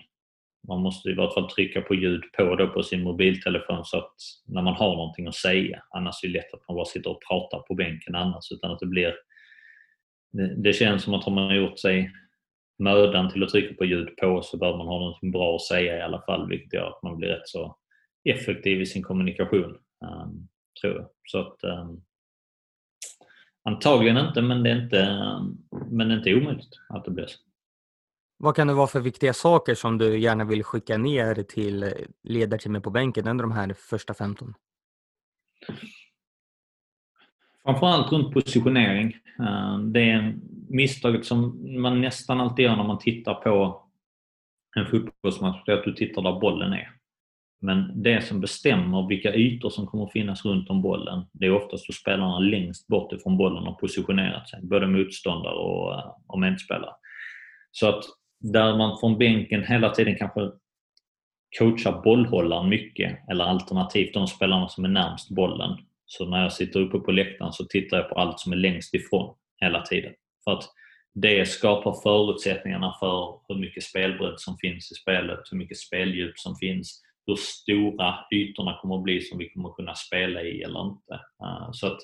[0.67, 4.15] man måste i vart fall trycka på ljud på då på sin mobiltelefon så att
[4.45, 5.83] när man har någonting att säga.
[5.89, 8.79] Annars är det lätt att man bara sitter och pratar på bänken annars utan att
[8.79, 9.15] det blir
[10.31, 12.11] det, det känns som att har man gjort sig
[12.79, 15.97] mödan till att trycka på ljud på så bör man ha något bra att säga
[15.97, 17.77] i alla fall vilket gör att man blir rätt så
[18.29, 19.77] effektiv i sin kommunikation.
[20.05, 20.47] Um,
[20.81, 21.07] tror jag.
[21.23, 22.03] Så att, um,
[23.69, 25.57] Antagligen inte, men det är inte, ehm,
[25.91, 27.37] men det är inte omöjligt att det blir så.
[28.37, 31.89] Vad kan det vara för viktiga saker som du gärna vill skicka ner till eh,
[32.23, 34.53] ledarteamet på bänken under de här första 15?
[37.65, 39.17] Framförallt runt positionering.
[39.39, 40.35] Eh, det är
[40.69, 43.81] misstaget som man nästan alltid gör när man tittar på
[44.77, 46.91] en fotbollsmatch, det är att du tittar där bollen är.
[47.61, 51.51] Men det som bestämmer vilka ytor som kommer att finnas runt om bollen, det är
[51.51, 54.59] oftast hur spelarna längst bort ifrån bollen har positionerat sig.
[54.63, 56.93] Både motståndare och, eh, och medspelare.
[57.71, 58.03] Så att
[58.39, 60.51] där man från bänken hela tiden kanske
[61.59, 65.77] coachar bollhållaren mycket, eller alternativt de spelarna som är närmst bollen.
[66.05, 68.93] Så när jag sitter uppe på läktaren så tittar jag på allt som är längst
[68.93, 70.13] ifrån hela tiden.
[70.43, 70.63] För att
[71.13, 76.55] det skapar förutsättningarna för hur mycket spelbredd som finns i spelet, hur mycket speldjup som
[76.55, 80.81] finns, hur stora ytorna kommer att bli som vi kommer att kunna spela i eller
[80.85, 81.13] inte.
[81.43, 81.99] Eh, så att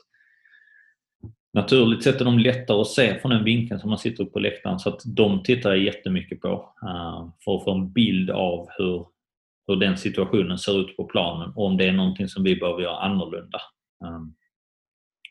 [1.54, 4.80] Naturligt sett är de lättare att se från den vinkeln som man sitter på läktaren
[4.80, 9.06] så att de tittar jag jättemycket på eh, för att få en bild av hur,
[9.68, 12.82] hur den situationen ser ut på planen och om det är någonting som vi behöver
[12.82, 13.62] göra annorlunda.
[14.06, 14.34] Ehm,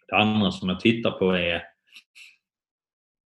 [0.09, 1.63] det andra som jag tittar på är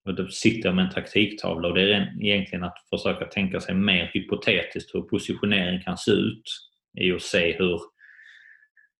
[0.05, 3.75] och då sitter jag med en taktiktavla och det är egentligen att försöka tänka sig
[3.75, 6.43] mer hypotetiskt hur positionering kan se ut
[6.97, 7.79] i att se hur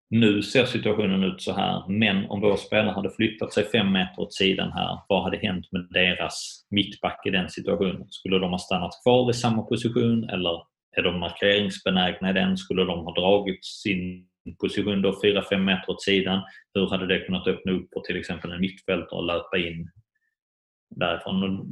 [0.09, 4.19] nu ser situationen ut så här, men om vår spelare hade flyttat sig fem meter
[4.19, 8.07] åt sidan här, vad hade hänt med deras mittback i den situationen?
[8.09, 10.63] Skulle de ha stannat kvar i samma position eller
[10.97, 12.57] är de markeringsbenägna i den?
[12.57, 14.27] Skulle de ha dragit sin
[14.59, 16.41] position då 4-5 meter åt sidan?
[16.73, 19.89] Hur hade det kunnat öppna upp för till exempel en mittfältare och löpa in
[20.95, 21.43] därifrån.
[21.43, 21.65] Och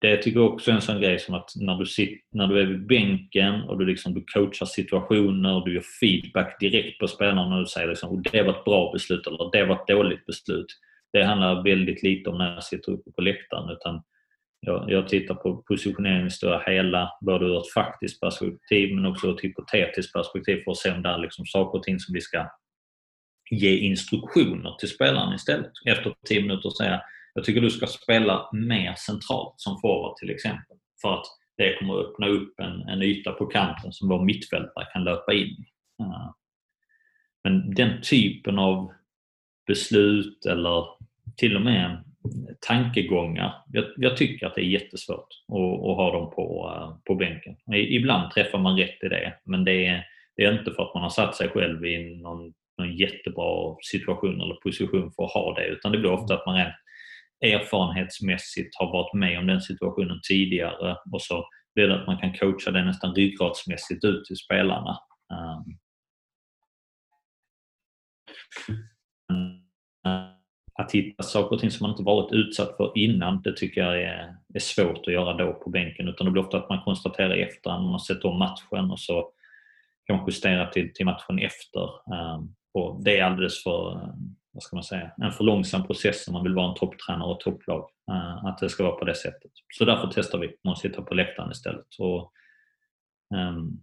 [0.00, 2.60] det tycker jag också är en sån grej som att när du, sitter, när du
[2.60, 7.08] är vid bänken och du, liksom, du coachar situationer och du gör feedback direkt på
[7.08, 9.88] spelarna och du säger liksom, oh, det var ett bra beslut eller det var ett
[9.88, 10.66] dåligt beslut.
[11.12, 14.02] Det handlar väldigt lite om när jag sitter uppe på läktaren utan
[14.60, 19.26] jag, jag tittar på positioneringen i stora hela både ur ett faktiskt perspektiv men också
[19.26, 22.14] ur ett hypotetiskt perspektiv för att se om det är liksom saker och ting som
[22.14, 22.46] vi ska
[23.50, 25.72] ge instruktioner till spelaren istället.
[25.86, 27.00] Efter 10 minuter säga
[27.34, 30.76] jag tycker du ska spela mer centralt som forward till exempel.
[31.02, 34.86] För att det kommer att öppna upp en, en yta på kanten som vår mittfältare
[34.92, 35.64] kan löpa in i.
[37.44, 38.92] Men den typen av
[39.66, 40.84] beslut eller
[41.36, 42.04] till och med
[42.60, 43.64] tankegångar.
[43.72, 46.72] Jag, jag tycker att det är jättesvårt att, att ha dem på,
[47.06, 47.56] på bänken.
[47.74, 50.04] Ibland träffar man rätt i det men det är,
[50.36, 54.40] det är inte för att man har satt sig själv i någon, någon jättebra situation
[54.40, 56.74] eller position för att ha det utan det blir ofta att man rent
[57.40, 62.32] erfarenhetsmässigt har varit med om den situationen tidigare och så blir det att man kan
[62.32, 64.98] coacha det nästan ryggradsmässigt ut till spelarna.
[65.32, 65.78] Um,
[70.78, 74.02] att hitta saker och ting som man inte varit utsatt för innan, det tycker jag
[74.02, 76.08] är, är svårt att göra då på bänken.
[76.08, 79.00] Utan det blir ofta att man konstaterar i efterhand, man har sett om matchen och
[79.00, 79.30] så
[80.06, 81.82] kan man justera till, till matchen efter.
[81.82, 84.12] Um, och det är alldeles för,
[84.52, 87.40] vad ska man säga, en för långsam process om man vill vara en topptränare och
[87.40, 87.90] topplag.
[88.10, 89.50] Uh, att det ska vara på det sättet.
[89.74, 91.86] Så därför testar vi att sitta på läktaren istället.
[91.98, 92.32] Och,
[93.34, 93.80] um,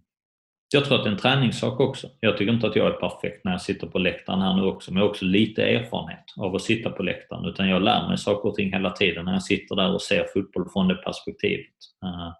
[0.75, 2.07] jag tror att det är en träningssak också.
[2.19, 4.91] Jag tycker inte att jag är perfekt när jag sitter på läktaren här nu också,
[4.91, 7.45] men jag har också lite erfarenhet av att sitta på läktaren.
[7.45, 10.25] Utan jag lär mig saker och ting hela tiden när jag sitter där och ser
[10.33, 11.75] fotboll från det perspektivet.
[12.03, 12.33] Uh,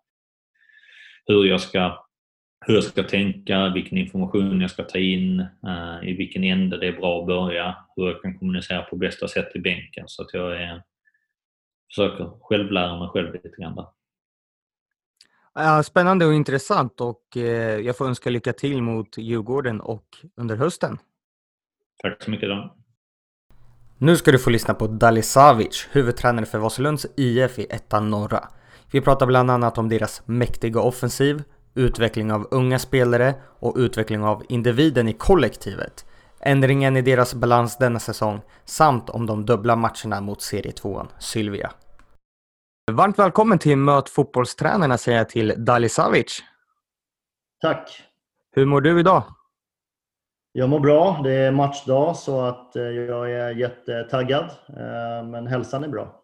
[1.25, 2.05] hur jag ska
[2.67, 6.87] hur jag ska tänka, vilken information jag ska ta in, uh, i vilken ände det
[6.87, 10.03] är bra att börja, hur jag kan kommunicera på bästa sätt i bänken.
[10.07, 10.81] Så att jag är,
[11.89, 13.85] försöker självlära mig själv lite grann där.
[15.83, 20.05] Spännande och intressant och eh, jag får önska lycka till mot Djurgården och
[20.37, 20.97] under hösten.
[22.01, 22.49] Tack så mycket.
[22.49, 22.75] Då.
[23.97, 28.47] Nu ska du få lyssna på Dali Savic, huvudtränare för Vasalunds IF i ettan norra.
[28.91, 31.43] Vi pratar bland annat om deras mäktiga offensiv,
[31.73, 36.05] utveckling av unga spelare och utveckling av individen i kollektivet.
[36.39, 41.71] Ändringen i deras balans denna säsong samt om de dubbla matcherna mot serietvåan Sylvia.
[42.91, 46.43] Varmt välkommen till Möt fotbollstränarna säger jag till Dali Savic.
[47.61, 48.03] Tack.
[48.51, 49.23] Hur mår du idag?
[50.51, 51.21] Jag mår bra.
[51.23, 54.45] Det är matchdag så att eh, jag är jättetaggad.
[54.69, 56.21] Eh, men hälsan är bra.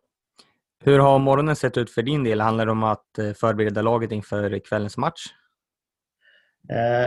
[0.83, 2.41] Hur har morgonen sett ut för din del?
[2.41, 5.25] Handlar det om att eh, förbereda laget inför kvällens match?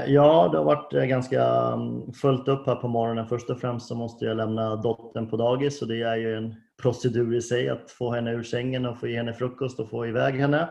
[0.07, 3.27] Ja, det har varit ganska mm, fullt upp här på morgonen.
[3.27, 6.55] Först och främst så måste jag lämna dottern på dagis och det är ju en
[6.83, 10.07] procedur i sig att få henne ur sängen och få ge henne frukost och få
[10.07, 10.69] iväg henne.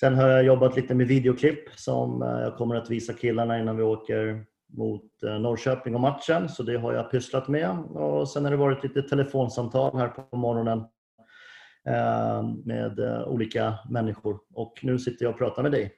[0.00, 3.76] Sen har jag jobbat lite med videoklipp som eh, jag kommer att visa killarna innan
[3.76, 6.48] vi åker mot eh, Norrköping och matchen.
[6.48, 7.78] Så det har jag pysslat med.
[7.78, 10.78] Och sen har det varit lite telefonsamtal här på morgonen
[11.88, 14.38] eh, med olika människor.
[14.54, 15.92] Och nu sitter jag och pratar med dig.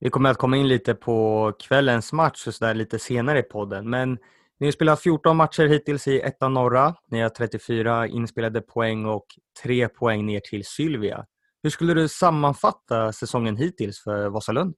[0.00, 3.42] Vi kommer att komma in lite på kvällens match och så där lite senare i
[3.42, 3.90] podden.
[3.90, 4.18] Men
[4.60, 6.94] ni har spelat 14 matcher hittills i ettan norra.
[7.10, 9.26] Ni har 34 inspelade poäng och
[9.62, 11.24] 3 poäng ner till Sylvia.
[11.62, 14.74] Hur skulle du sammanfatta säsongen hittills för Vasalund?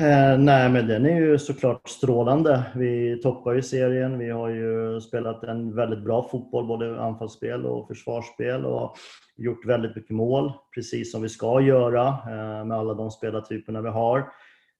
[0.00, 2.62] Eh, nej, men den är ju såklart strålande.
[2.74, 4.18] Vi toppar ju serien.
[4.18, 8.96] Vi har ju spelat en väldigt bra fotboll, både anfallsspel och försvarsspel och
[9.36, 13.88] gjort väldigt mycket mål, precis som vi ska göra eh, med alla de spelartyperna vi
[13.88, 14.28] har.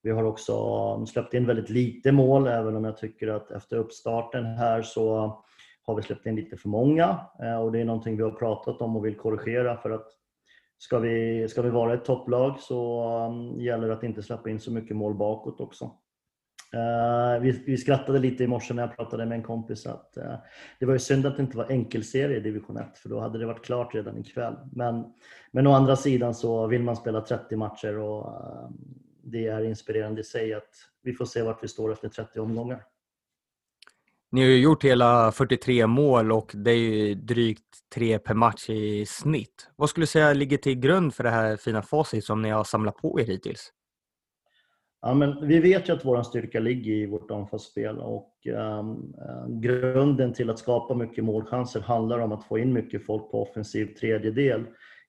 [0.06, 4.44] Vi har också släppt in väldigt lite mål, även om jag tycker att efter uppstarten
[4.44, 5.36] här så
[5.82, 7.20] har vi släppt in lite för många.
[7.42, 10.06] Eh, och det är någonting vi har pratat om och vill korrigera för att
[10.78, 14.60] ska vi, ska vi vara ett topplag så mm, gäller det att inte släppa in
[14.60, 15.84] så mycket mål bakåt också.
[16.72, 20.34] Eh, vi, vi, skrattade lite i morse när jag pratade med en kompis att eh,
[20.80, 23.38] det var ju synd att det inte var enkelserie i division 1 för då hade
[23.38, 24.56] det varit klart redan ikväll.
[24.72, 25.04] Men,
[25.50, 28.32] men å andra sidan så vill man spela 30 matcher och
[29.26, 30.70] det är inspirerande i sig att
[31.02, 32.82] vi får se vart vi står efter 30 omgångar.
[34.30, 38.70] Ni har ju gjort hela 43 mål och det är ju drygt tre per match
[38.70, 39.70] i snitt.
[39.76, 42.64] Vad skulle du säga ligger till grund för det här fina facit som ni har
[42.64, 43.72] samlat på er hittills?
[45.02, 49.14] Ja, men vi vet ju att vår styrka ligger i vårt anfallsspel och um,
[49.60, 53.94] grunden till att skapa mycket målchanser handlar om att få in mycket folk på offensiv
[53.94, 54.64] tredjedel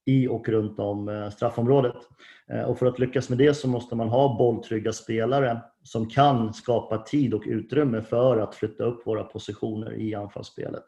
[0.08, 1.96] i och runt om eh, straffområdet.
[2.52, 6.54] Eh, och för att lyckas med det så måste man ha bolltrygga spelare som kan
[6.54, 10.84] skapa tid och utrymme för att flytta upp våra positioner i anfallsspelet.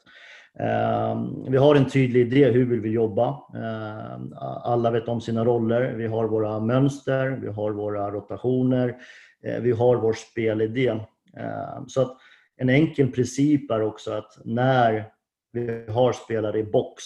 [0.60, 3.28] Ehm, vi har en tydlig idé hur vill vi jobba.
[3.56, 5.94] Ehm, alla vet om sina roller.
[5.94, 8.96] Vi har våra mönster, vi har våra rotationer,
[9.44, 10.90] eh, vi har vår spelidé.
[11.38, 12.18] Ehm, så att
[12.58, 15.06] en enkel princip är också att när
[15.52, 17.04] vi har spelare i box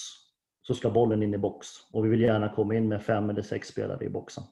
[0.64, 1.68] så ska bollen in i box.
[1.92, 4.44] Och vi vill gärna komma in med fem eller sex spelare i boxen.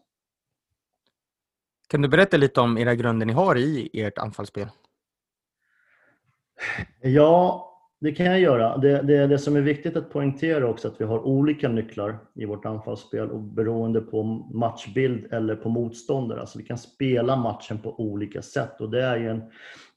[1.88, 4.68] Kan du berätta lite om era grunder ni har i ert anfallsspel?
[7.01, 7.68] Ja,
[8.01, 8.78] det kan jag göra.
[8.78, 12.45] Det, det, det som är viktigt att poängtera också att vi har olika nycklar i
[12.45, 16.39] vårt anfallsspel och beroende på matchbild eller på motståndare.
[16.39, 19.43] Alltså vi kan spela matchen på olika sätt och det är ju en,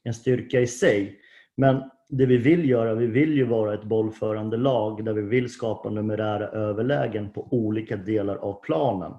[0.03, 1.19] en styrka i sig.
[1.57, 5.49] Men det vi vill göra, vi vill ju vara ett bollförande lag där vi vill
[5.49, 9.11] skapa numerära överlägen på olika delar av planen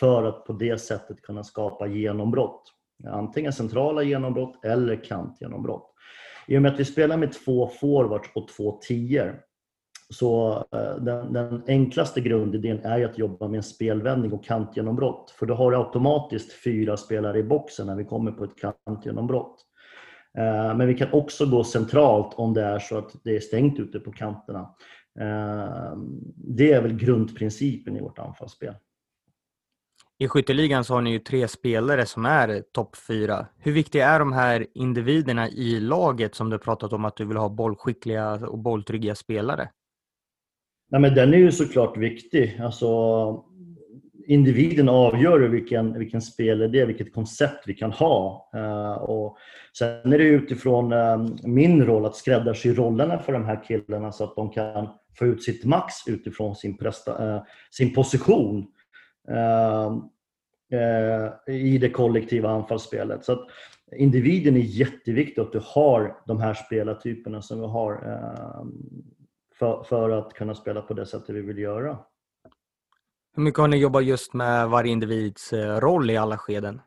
[0.00, 2.62] för att på det sättet kunna skapa genombrott.
[3.06, 5.88] Antingen centrala genombrott eller kantgenombrott.
[6.46, 9.40] I och med att vi spelar med två forwards och två tior
[10.10, 15.30] så eh, den, den, enklaste grundidén är att jobba med en spelvändning och kantgenombrott.
[15.30, 19.66] För då har du automatiskt fyra spelare i boxen när vi kommer på ett kantgenombrott.
[20.38, 23.78] Eh, men vi kan också gå centralt om det är så att det är stängt
[23.78, 24.74] ute på kanterna.
[25.20, 25.96] Eh,
[26.36, 28.74] det är väl grundprincipen i vårt anfallsspel.
[30.18, 33.46] I skytteligan så har ni ju tre spelare som är topp fyra.
[33.58, 37.36] Hur viktiga är de här individerna i laget som du pratat om att du vill
[37.36, 39.68] ha bollskickliga och bolltrygga spelare?
[40.90, 42.60] Nej, men den är ju såklart viktig.
[42.62, 42.86] Alltså,
[44.26, 48.50] individen avgör vilken, vilken spelidé, vilket koncept vi kan ha.
[48.56, 49.36] Uh, och
[49.78, 54.24] sen är det utifrån uh, min roll att skräddarsy rollerna för de här killarna så
[54.24, 58.66] att de kan få ut sitt max utifrån sin, presta, uh, sin position
[61.48, 63.24] i det kollektiva anfallsspelet.
[63.24, 63.46] Så att
[63.96, 68.00] individen är jätteviktig att du har de här spelartyperna som vi har
[69.58, 71.98] för, för att kunna spela på det sättet vi vill göra.
[73.36, 76.80] Hur mycket har ni jobbat just med varje individs eh, roll i alla skeden?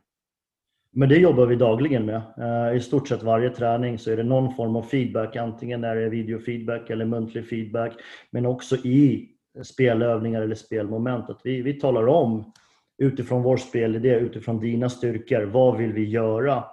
[0.91, 2.21] Men det jobbar vi dagligen med.
[2.37, 5.35] Eh, I stort sett varje träning så är det någon form av feedback.
[5.35, 7.93] Antingen är det videofeedback eller muntlig feedback.
[8.31, 9.29] Men också i
[9.63, 11.29] spelövningar eller spelmoment.
[11.29, 12.53] Att vi, vi talar om
[12.97, 16.63] utifrån vår spelidé, utifrån dina styrkor, vad vill vi göra?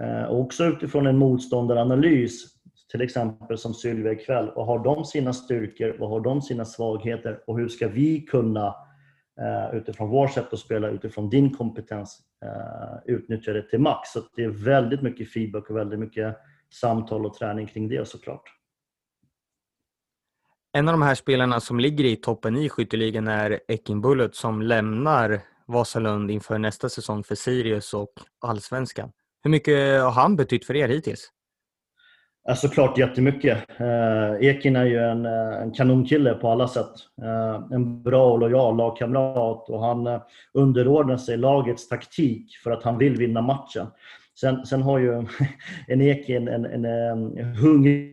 [0.00, 2.44] Eh, och också utifrån en motståndaranalys
[2.90, 4.50] till exempel som Sylvia ikväll.
[4.56, 5.96] Vad har de sina styrkor?
[5.98, 7.40] Vad har de sina svagheter?
[7.46, 8.74] Och hur ska vi kunna
[9.40, 14.12] Eh, utifrån vårt sätt att spela, utifrån din kompetens eh, utnyttja det till max?
[14.12, 16.36] Så det är väldigt mycket feedback och väldigt mycket
[16.70, 18.42] samtal och träning kring det såklart.
[20.72, 24.62] En av de här spelarna som ligger i toppen i skytteligan är Ekin Bullet som
[24.62, 29.12] lämnar Vasalund inför nästa säsong för Sirius och Allsvenskan.
[29.42, 31.30] Hur mycket har han betytt för er hittills?
[32.48, 33.58] Eh, såklart jättemycket.
[33.80, 36.92] Eh, Ekin är ju en, eh, en kanonkille på alla sätt.
[37.22, 40.20] Eh, en bra och lojal lagkamrat och han eh,
[40.54, 43.86] underordnar sig lagets taktik för att han vill vinna matchen.
[44.40, 45.12] Sen, sen har ju
[45.88, 48.08] en Ekin en, en, en hunger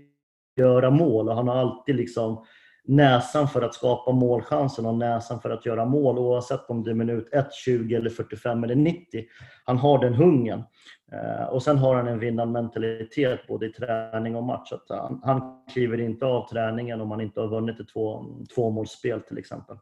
[0.58, 2.46] att göra mål och han har alltid liksom
[2.88, 6.96] näsan för att skapa målchansen och näsan för att göra mål oavsett om det är
[6.96, 9.26] minut 1, 20 eller 45 eller 90.
[9.66, 10.64] Han har den hungern.
[11.12, 14.72] Eh, och sen har han en vinnarmentalitet både i träning och match.
[14.72, 18.26] Att han, han kliver inte av träningen om han inte har vunnit ett två,
[18.56, 19.78] tvåmålsspel till exempel.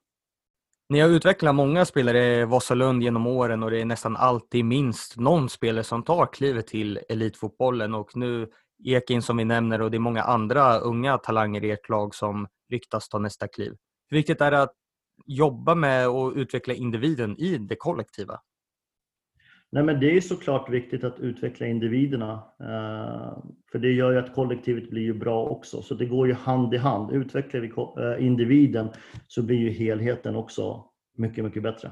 [0.90, 5.18] Ni har utvecklat många spelare i Vasalund genom åren och det är nästan alltid minst
[5.18, 8.48] någon spelare som tar klivet till elitfotbollen och nu
[8.84, 12.48] Ekin som vi nämner och det är många andra unga talanger i ert lag som
[12.72, 13.74] ryktas ta nästa kliv.
[14.10, 14.74] Hur viktigt är det att
[15.26, 18.40] jobba med och utveckla individen i det kollektiva?
[19.74, 22.34] Nej, men det är såklart viktigt att utveckla individerna.
[22.60, 23.38] Eh,
[23.72, 25.82] för det gör ju att kollektivet blir ju bra också.
[25.82, 27.12] Så det går ju hand i hand.
[27.12, 28.90] Utvecklar vi eh, individen
[29.28, 30.86] så blir ju helheten också
[31.18, 31.92] mycket, mycket bättre.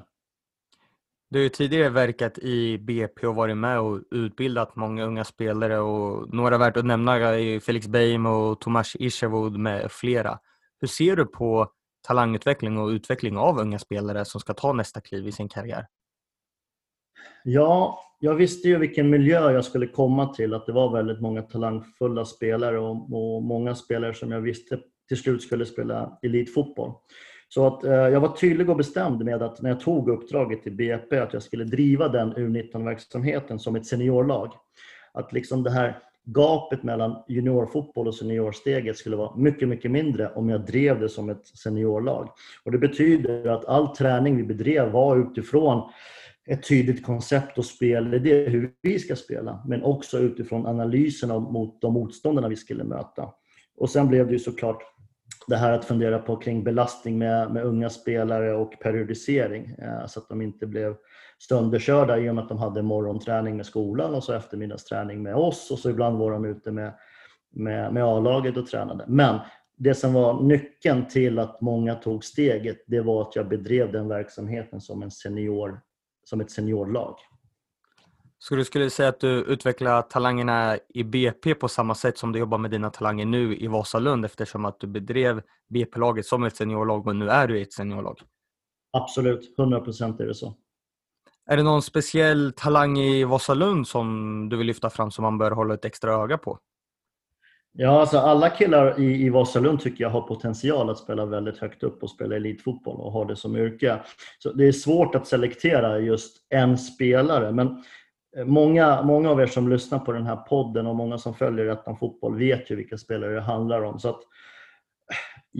[1.31, 6.33] Du har tidigare verkat i BP och varit med och utbildat många unga spelare och
[6.33, 10.39] några värt att nämna är Felix Beim och Tomas Isherwood med flera.
[10.81, 11.71] Hur ser du på
[12.07, 15.87] talangutveckling och utveckling av unga spelare som ska ta nästa kliv i sin karriär?
[17.43, 20.53] Ja, jag visste ju vilken miljö jag skulle komma till.
[20.53, 25.17] Att det var väldigt många talangfulla spelare och, och många spelare som jag visste till
[25.17, 26.93] slut skulle spela elitfotboll.
[27.49, 30.75] Så att, eh, jag var tydlig och bestämd med att när jag tog uppdraget till
[30.75, 34.53] BP att jag skulle driva den U19-verksamheten som ett seniorlag.
[35.13, 35.99] Att liksom det här
[36.35, 41.29] gapet mellan juniorfotboll och seniorsteget skulle vara mycket, mycket mindre om jag drev det som
[41.29, 42.29] ett seniorlag.
[42.63, 45.89] Och det betyder att all träning vi bedrev var utifrån
[46.49, 51.93] ett tydligt koncept och spelidé hur vi ska spela, men också utifrån analysen mot de
[51.93, 53.29] motståndarna vi skulle möta.
[53.77, 54.83] Och sen blev det ju såklart
[55.47, 60.19] det här att fundera på kring belastning med, med unga spelare och periodisering eh, så
[60.19, 60.95] att de inte blev
[61.39, 65.71] sönderkörda i och med att de hade morgonträning med skolan och så eftermiddagsträning med oss
[65.71, 66.93] och så ibland var de ute med,
[67.51, 69.05] med, med A-laget och tränade.
[69.07, 69.39] Men
[69.77, 74.07] det som var nyckeln till att många tog steget, det var att jag bedrev den
[74.07, 75.81] verksamheten som, en senior,
[76.23, 77.15] som ett seniorlag.
[78.41, 82.39] Så du skulle säga att du utvecklar talangerna i BP på samma sätt som du
[82.39, 87.07] jobbar med dina talanger nu i Vasalund eftersom att du bedrev BP-laget som ett seniorlag
[87.07, 88.19] och nu är du ett seniorlag?
[88.91, 90.53] Absolut, 100 procent är det så.
[91.51, 95.51] Är det någon speciell talang i Vasalund som du vill lyfta fram som man bör
[95.51, 96.59] hålla ett extra öga på?
[97.71, 101.83] Ja, alltså alla killar i, i Vasalund tycker jag har potential att spela väldigt högt
[101.83, 103.99] upp och spela elitfotboll och ha det som yrke.
[104.39, 107.83] Så Det är svårt att selektera just en spelare men
[108.37, 111.65] eh, många, många av er som lyssnar på den här podden och många som följer
[111.65, 113.99] Ettan Fotboll vet ju vilka spelare det handlar om.
[113.99, 114.21] Så att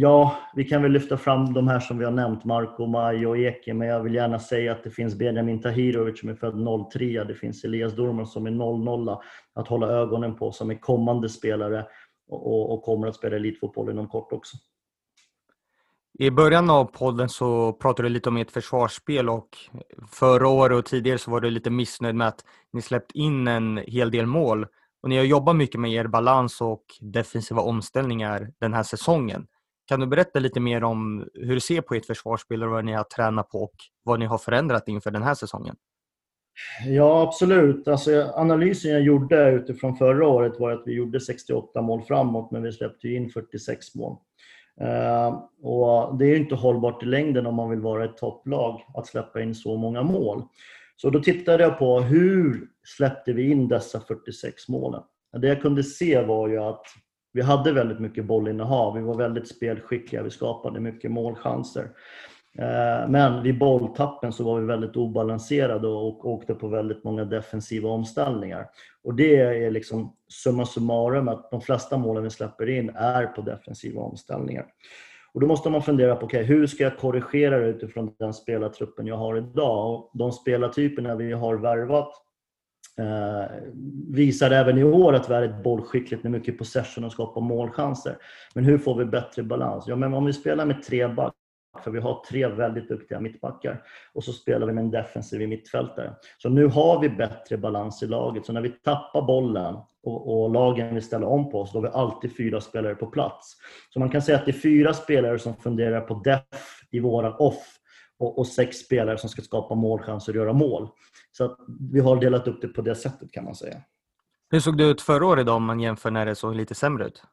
[0.02, 3.38] Ja, vi kan väl lyfta fram de här som vi har nämnt, Marco, Maj och
[3.38, 7.24] Eke, men jag vill gärna säga att det finns Benjamin Tahirovic som är född 03,
[7.24, 9.18] det finns Elias Dorman som är 00
[9.56, 11.86] att hålla ögonen på som är kommande spelare
[12.30, 14.58] och, och kommer att spela elitfotboll inom kort också.
[16.20, 19.50] I början av podden så pratade du lite om ert försvarsspel och
[20.12, 23.78] förra året och tidigare så var du lite missnöjd med att ni släppt in en
[23.78, 24.66] hel del mål.
[25.04, 29.48] Och ni har jobbat mycket med er balans och defensiva omställningar den här säsongen.
[29.90, 32.94] Kan du berätta lite mer om hur du ser på ert försvarsspel och vad ni
[32.94, 35.76] har tränat på och vad ni har förändrat inför den här säsongen?
[36.86, 37.88] Ja, absolut.
[37.88, 42.64] Alltså, analysen jag gjorde utifrån förra året var att vi gjorde 68 mål framåt, men
[42.64, 44.18] vi släppte in 46 mål.
[44.82, 49.08] Uh, och Det är inte hållbart i längden om man vill vara ett topplag att
[49.08, 50.44] släppa in så många mål.
[50.96, 55.04] Så då tittade jag på hur släppte vi in dessa 46 målen?
[55.38, 56.86] Det jag kunde se var ju att
[57.34, 61.90] vi hade väldigt mycket bollinnehav, vi var väldigt spelskickliga, vi skapade mycket målchanser.
[62.58, 67.90] Eh, men vid bolltappen så var vi väldigt obalanserade och åkte på väldigt många defensiva
[67.90, 68.66] omställningar.
[69.04, 73.42] Och det är liksom summa summarum att de flesta målen vi släpper in är på
[73.42, 74.66] defensiva omställningar.
[75.34, 79.08] Och då måste man fundera på okay, hur ska jag korrigera det utifrån den spelartruppen
[79.08, 79.94] jag har idag.
[79.94, 82.14] Och de spelartyperna vi har värvat
[83.00, 83.46] eh,
[84.10, 88.18] visar även i år att vi är ett bollskickligt med mycket possession och skapar målchanser.
[88.56, 89.86] Men hur får vi bättre balans?
[89.88, 91.34] Ja, men om vi spelar med tre back
[91.84, 93.84] för vi har tre väldigt duktiga mittbackar
[94.14, 96.14] och så spelar vi med en defensiv mittfältare.
[96.38, 98.46] Så nu har vi bättre balans i laget.
[98.46, 101.84] Så när vi tappar bollen och, och lagen vill ställa om på oss, då har
[101.84, 103.58] vi alltid fyra spelare på plats.
[103.90, 107.38] Så man kan säga att det är fyra spelare som funderar på def i våra
[107.38, 107.80] off
[108.20, 110.90] och, och sex spelare som ska skapa målchanser och göra mål.
[111.40, 111.58] Så att
[111.92, 113.78] vi har delat upp det på det sättet kan man säga.
[114.52, 117.06] Hur såg det ut förra året då, om man jämför när det såg lite sämre
[117.06, 117.24] ut?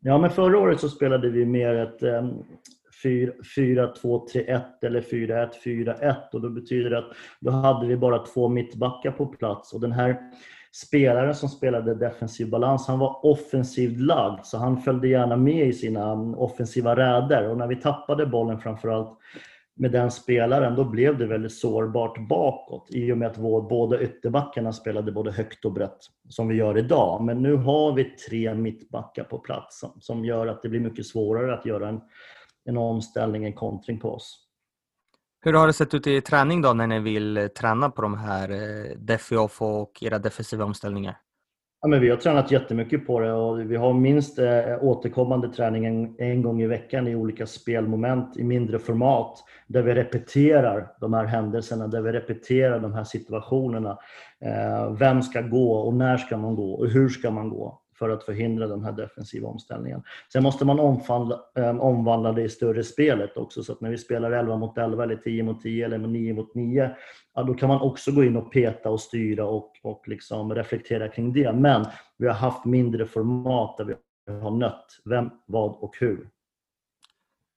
[0.00, 2.00] Ja, men förra året så spelade vi mer ett
[3.04, 9.26] 4-2-3-1 eller 4-1-4-1 och då betyder det att då hade vi bara två mittbackar på
[9.26, 10.18] plats och den här
[10.72, 15.72] spelaren som spelade defensiv balans, han var offensivt lagd så han följde gärna med i
[15.72, 19.18] sina offensiva räder och när vi tappade bollen framförallt
[19.76, 24.00] med den spelaren, då blev det väldigt sårbart bakåt i och med att vår, båda
[24.00, 25.98] ytterbackarna spelade både högt och brett
[26.28, 27.24] som vi gör idag.
[27.24, 31.06] Men nu har vi tre mittbackar på plats som, som gör att det blir mycket
[31.06, 32.00] svårare att göra en
[32.66, 34.42] en omställning, en kontring på oss.
[35.40, 38.50] Hur har det sett ut i träning då när ni vill träna på de här
[38.50, 41.18] eh, defi och era defensiva omställningar?
[41.86, 45.86] Ja, men vi har tränat jättemycket på det och vi har minst eh, återkommande träning
[45.86, 51.14] en, en, gång i veckan i olika spelmoment i mindre format där vi repeterar de
[51.14, 53.98] här händelserna, där vi repeterar de här situationerna.
[54.40, 57.80] Eh, vem ska gå och när ska man gå och hur ska man gå?
[57.98, 60.02] För att förhindra den här defensiva omställningen.
[60.32, 63.98] Sen måste man omvandla, ehm, omvandla det i större spelet också så att när vi
[63.98, 66.90] spelar 11 mot 11 eller 10 mot 10 eller 9 mot 9
[67.34, 71.08] ja, då kan man också gå in och peta och styra och, och liksom reflektera
[71.08, 71.52] kring det.
[71.52, 71.86] Men
[72.18, 73.94] vi har haft mindre format där vi
[74.32, 76.28] har nött vem, vad och hur.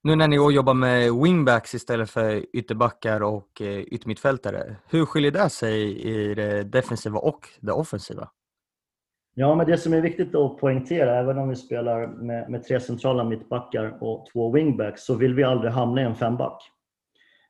[0.04, 5.50] Nu när ni jobbar med wingbacks istället för ytterbackar och eh, yttermittfältare, hur skiljer det
[5.50, 8.30] sig i det defensiva och det offensiva?
[9.34, 12.80] Ja, men det som är viktigt att poängtera, även om vi spelar med, med tre
[12.80, 16.72] centrala mittbackar och två wingbacks, så vill vi aldrig hamna i en femback.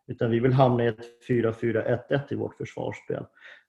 [0.07, 3.25] Utan vi vill hamna i ett 4-4-1-1 i vårt försvarsspel.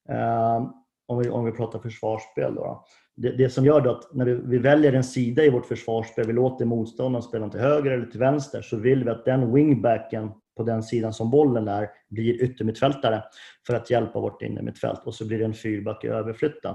[0.08, 0.72] Um,
[1.06, 2.84] om, vi, om vi pratar försvarsspel då.
[3.16, 6.32] Det, det som gör att när vi, vi, väljer en sida i vårt försvarsspel, vi
[6.32, 10.62] låter motståndaren spela till höger eller till vänster, så vill vi att den wingbacken på
[10.62, 13.22] den sidan som bollen är blir yttermittfältare
[13.66, 16.74] för att hjälpa vårt innermittfält och så blir det en fyrback i överflytten.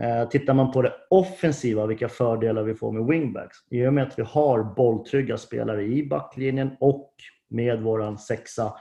[0.00, 3.56] Eh, tittar man på det offensiva, vilka fördelar vi får med wingbacks.
[3.70, 7.14] I och med att vi har bolltrygga spelare i backlinjen och
[7.50, 8.72] med våran sexa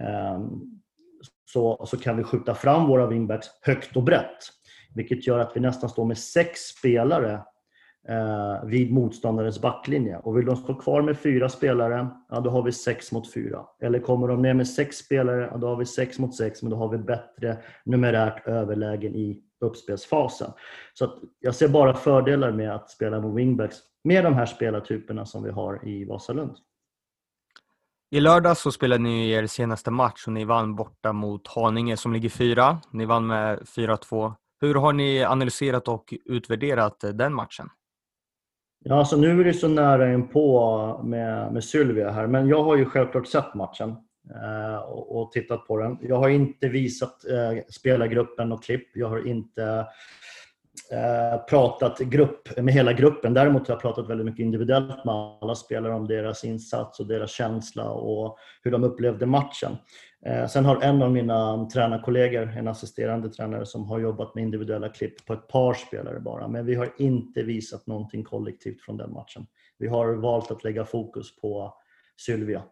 [0.00, 0.48] ehm,
[1.52, 4.38] så, så kan vi skjuta fram våra wingbacks högt och brett.
[4.94, 7.32] Vilket gör att vi nästan står med sex spelare
[8.08, 10.16] eh, vid motståndarens backlinje.
[10.16, 13.64] Och vill de stå kvar med fyra spelare, ja, då har vi sex mot fyra.
[13.82, 16.70] Eller kommer de ner med sex spelare, ja, då har vi sex mot sex, men
[16.70, 20.52] då har vi bättre numerärt överlägen i uppspelsfasen.
[20.94, 25.42] Så jag ser bara fördelar med att spela med wingbacks med de här spelartyperna som
[25.42, 26.56] vi har i Vasalund.
[28.10, 32.12] I lördag så spelade ni er senaste match och ni vann borta mot Haninge som
[32.12, 32.80] ligger fyra.
[32.90, 34.34] Ni vann med 4-2.
[34.60, 37.68] Hur har ni analyserat och utvärderat den matchen?
[38.84, 42.62] Ja, alltså nu är det så nära in på med, med Sylvia här, men jag
[42.62, 43.96] har ju självklart sett matchen.
[44.34, 45.98] Eh, och tittat på den.
[46.00, 48.88] Jag har inte visat eh, spelargruppen och klipp.
[48.94, 49.86] Jag har inte
[50.92, 53.34] eh, pratat grupp, med hela gruppen.
[53.34, 57.30] Däremot har jag pratat väldigt mycket individuellt med alla spelare om deras insats och deras
[57.30, 59.76] känsla och hur de upplevde matchen.
[60.48, 65.26] Sen har en av mina tränarkollegor, en assisterande tränare som har jobbat med individuella klipp
[65.26, 66.48] på ett par spelare bara.
[66.48, 69.46] Men vi har inte visat någonting kollektivt från den matchen.
[69.78, 71.74] Vi har valt att lägga fokus på
[72.16, 72.62] Sylvia.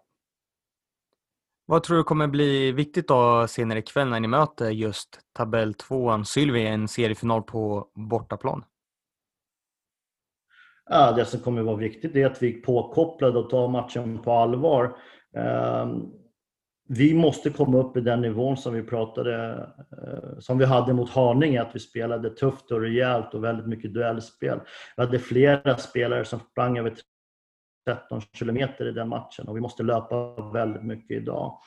[1.71, 6.25] Vad tror du kommer bli viktigt då senare ikväll när ni möter just tabell 2
[6.25, 8.65] Sylvia i en seriefinal på bortaplan?
[10.91, 14.33] Ja, det som kommer vara viktigt är att vi är påkopplade och tar matchen på
[14.33, 14.97] allvar.
[15.37, 16.03] Ehm,
[16.89, 19.53] vi måste komma upp i den nivån som vi pratade,
[19.93, 23.95] eh, som vi hade mot Haninge, att vi spelade tufft och rejält och väldigt mycket
[23.95, 24.61] duellspel.
[24.97, 26.95] Vi hade flera spelare som sprang över
[27.89, 31.59] 13 kilometer i den matchen och vi måste löpa väldigt mycket idag.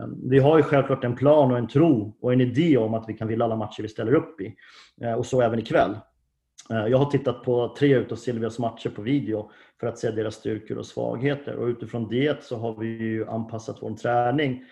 [0.00, 3.04] Ehm, vi har ju självklart en plan och en tro och en idé om att
[3.08, 4.54] vi kan vinna alla matcher vi ställer upp i.
[5.02, 5.98] Eh, och så även ikväll.
[6.70, 10.34] Ehm, jag har tittat på tre utav Silvias matcher på video för att se deras
[10.34, 14.64] styrkor och svagheter och utifrån det så har vi ju anpassat vår träning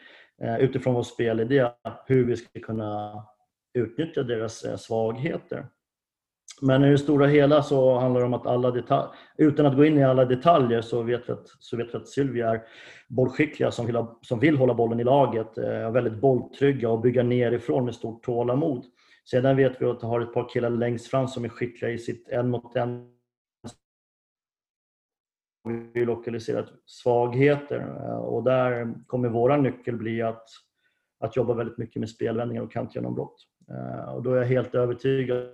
[0.42, 1.68] eh, utifrån vår spelidé
[2.06, 3.22] hur vi ska kunna
[3.74, 5.66] utnyttja deras eh, svagheter.
[6.60, 9.84] Men i det stora hela så handlar det om att alla detaljer, utan att gå
[9.84, 12.62] in i alla detaljer så vet vi att, så vet vi att Sylvia är
[13.08, 17.22] bollskickliga som vill, ha, som vill hålla bollen i laget, är väldigt bolltrygga och bygga
[17.22, 18.84] nerifrån med stort tålamod.
[19.30, 21.98] Sedan vet vi att vi har ett par killar längst fram som är skickliga i
[21.98, 23.10] sitt en mot en
[25.64, 30.44] vi har lokaliserat svagheter eh, och där kommer vår nyckel bli att,
[31.20, 33.46] att jobba väldigt mycket med spelvändningar och kantgenombrott.
[33.70, 35.48] Eh, och då är jag helt övertygad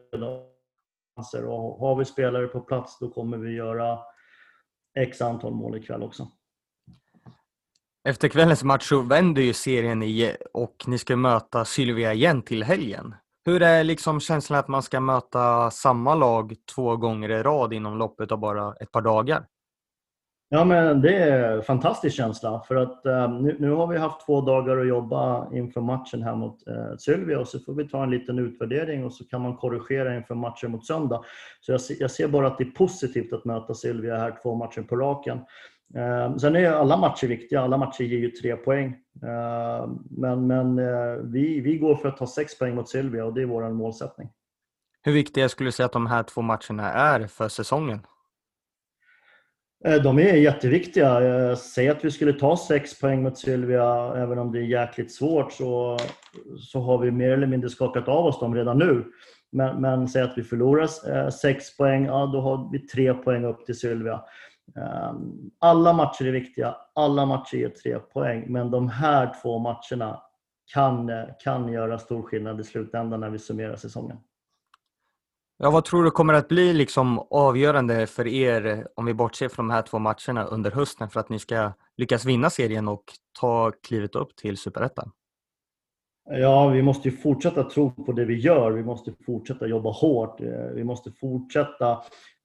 [1.17, 3.99] chanser och har vi spelare på plats då kommer vi göra
[4.99, 6.29] x antal mål ikväll också.
[8.09, 12.63] Efter kvällens match så vänder ju serien i och ni ska möta Sylvia igen till
[12.63, 13.15] helgen.
[13.45, 17.99] Hur är liksom känslan att man ska möta samma lag två gånger i rad inom
[17.99, 19.47] loppet av bara ett par dagar?
[20.49, 24.27] Ja, men det är en fantastisk känsla för att eh, nu, nu, har vi haft
[24.27, 28.03] två dagar att jobba inför matchen här mot eh, Sylvia och så får vi ta
[28.03, 31.25] en liten utvärdering och så kan man korrigera inför matchen mot söndag.
[31.61, 34.83] Så jag, jag ser bara att det är positivt att möta Sylvia här två matcher
[34.83, 35.39] på raken.
[35.95, 38.87] Eh, sen är alla matcher viktiga, alla matcher ger ju tre poäng.
[39.23, 43.35] Eh, men men eh, vi, vi går för att ta sex poäng mot Sylvia och
[43.35, 44.29] det är vår målsättning.
[45.03, 48.01] Hur viktiga skulle du säga att de här två matcherna är för säsongen?
[49.85, 51.21] Eh, de är jätteviktiga.
[51.21, 55.15] Eh, säg att vi skulle ta sex poäng mot Sylvia, även om det är jäkligt
[55.15, 55.97] svårt, så,
[56.59, 59.05] så har vi mer eller mindre skakat av oss dem redan nu.
[59.53, 63.45] Men, men säg att vi förlorar eh, sex poäng, ja, då har vi tre poäng
[63.45, 64.23] upp till Sylvia.
[64.77, 70.23] Ehm, alla matcher är viktiga, alla matcher ger tre poäng, men de här två matcherna
[70.75, 74.17] kan, kan göra stor skillnad i slutändan när vi summerar säsongen.
[75.59, 79.69] Ja, vad tror du kommer att bli liksom avgörande för er om vi bortser från
[79.69, 83.05] de här två matcherna under hösten för att ni ska lyckas vinna serien och
[83.41, 85.11] ta klivet upp till superettan?
[86.31, 88.71] Ja, vi måste ju fortsätta tro på det vi gör.
[88.71, 90.41] Vi måste fortsätta jobba hårt.
[90.41, 91.91] Eh, vi måste fortsätta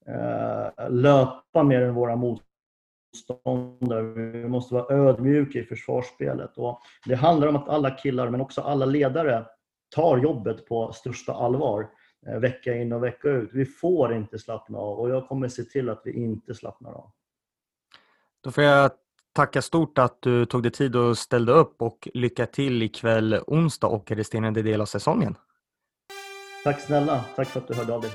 [0.06, 4.02] eh, löpa mer än våra motståndare.
[4.02, 6.58] Vi måste vara ödmjuka i försvarsspelet.
[6.58, 9.46] Och det handlar om att alla killar, men också alla ledare,
[9.94, 11.88] tar jobbet på största allvar.
[12.26, 13.50] Eh, vecka in och vecka ut.
[13.52, 17.10] Vi får inte slappna av och jag kommer se till att vi inte slappnar av.
[18.40, 18.90] Då får jag
[19.32, 23.86] tacka stort att du tog dig tid och ställde upp och lycka till ikväll onsdag
[23.86, 25.36] och resterande del av säsongen.
[26.64, 27.24] Tack snälla.
[27.36, 28.10] Tack för att du hörde av dig.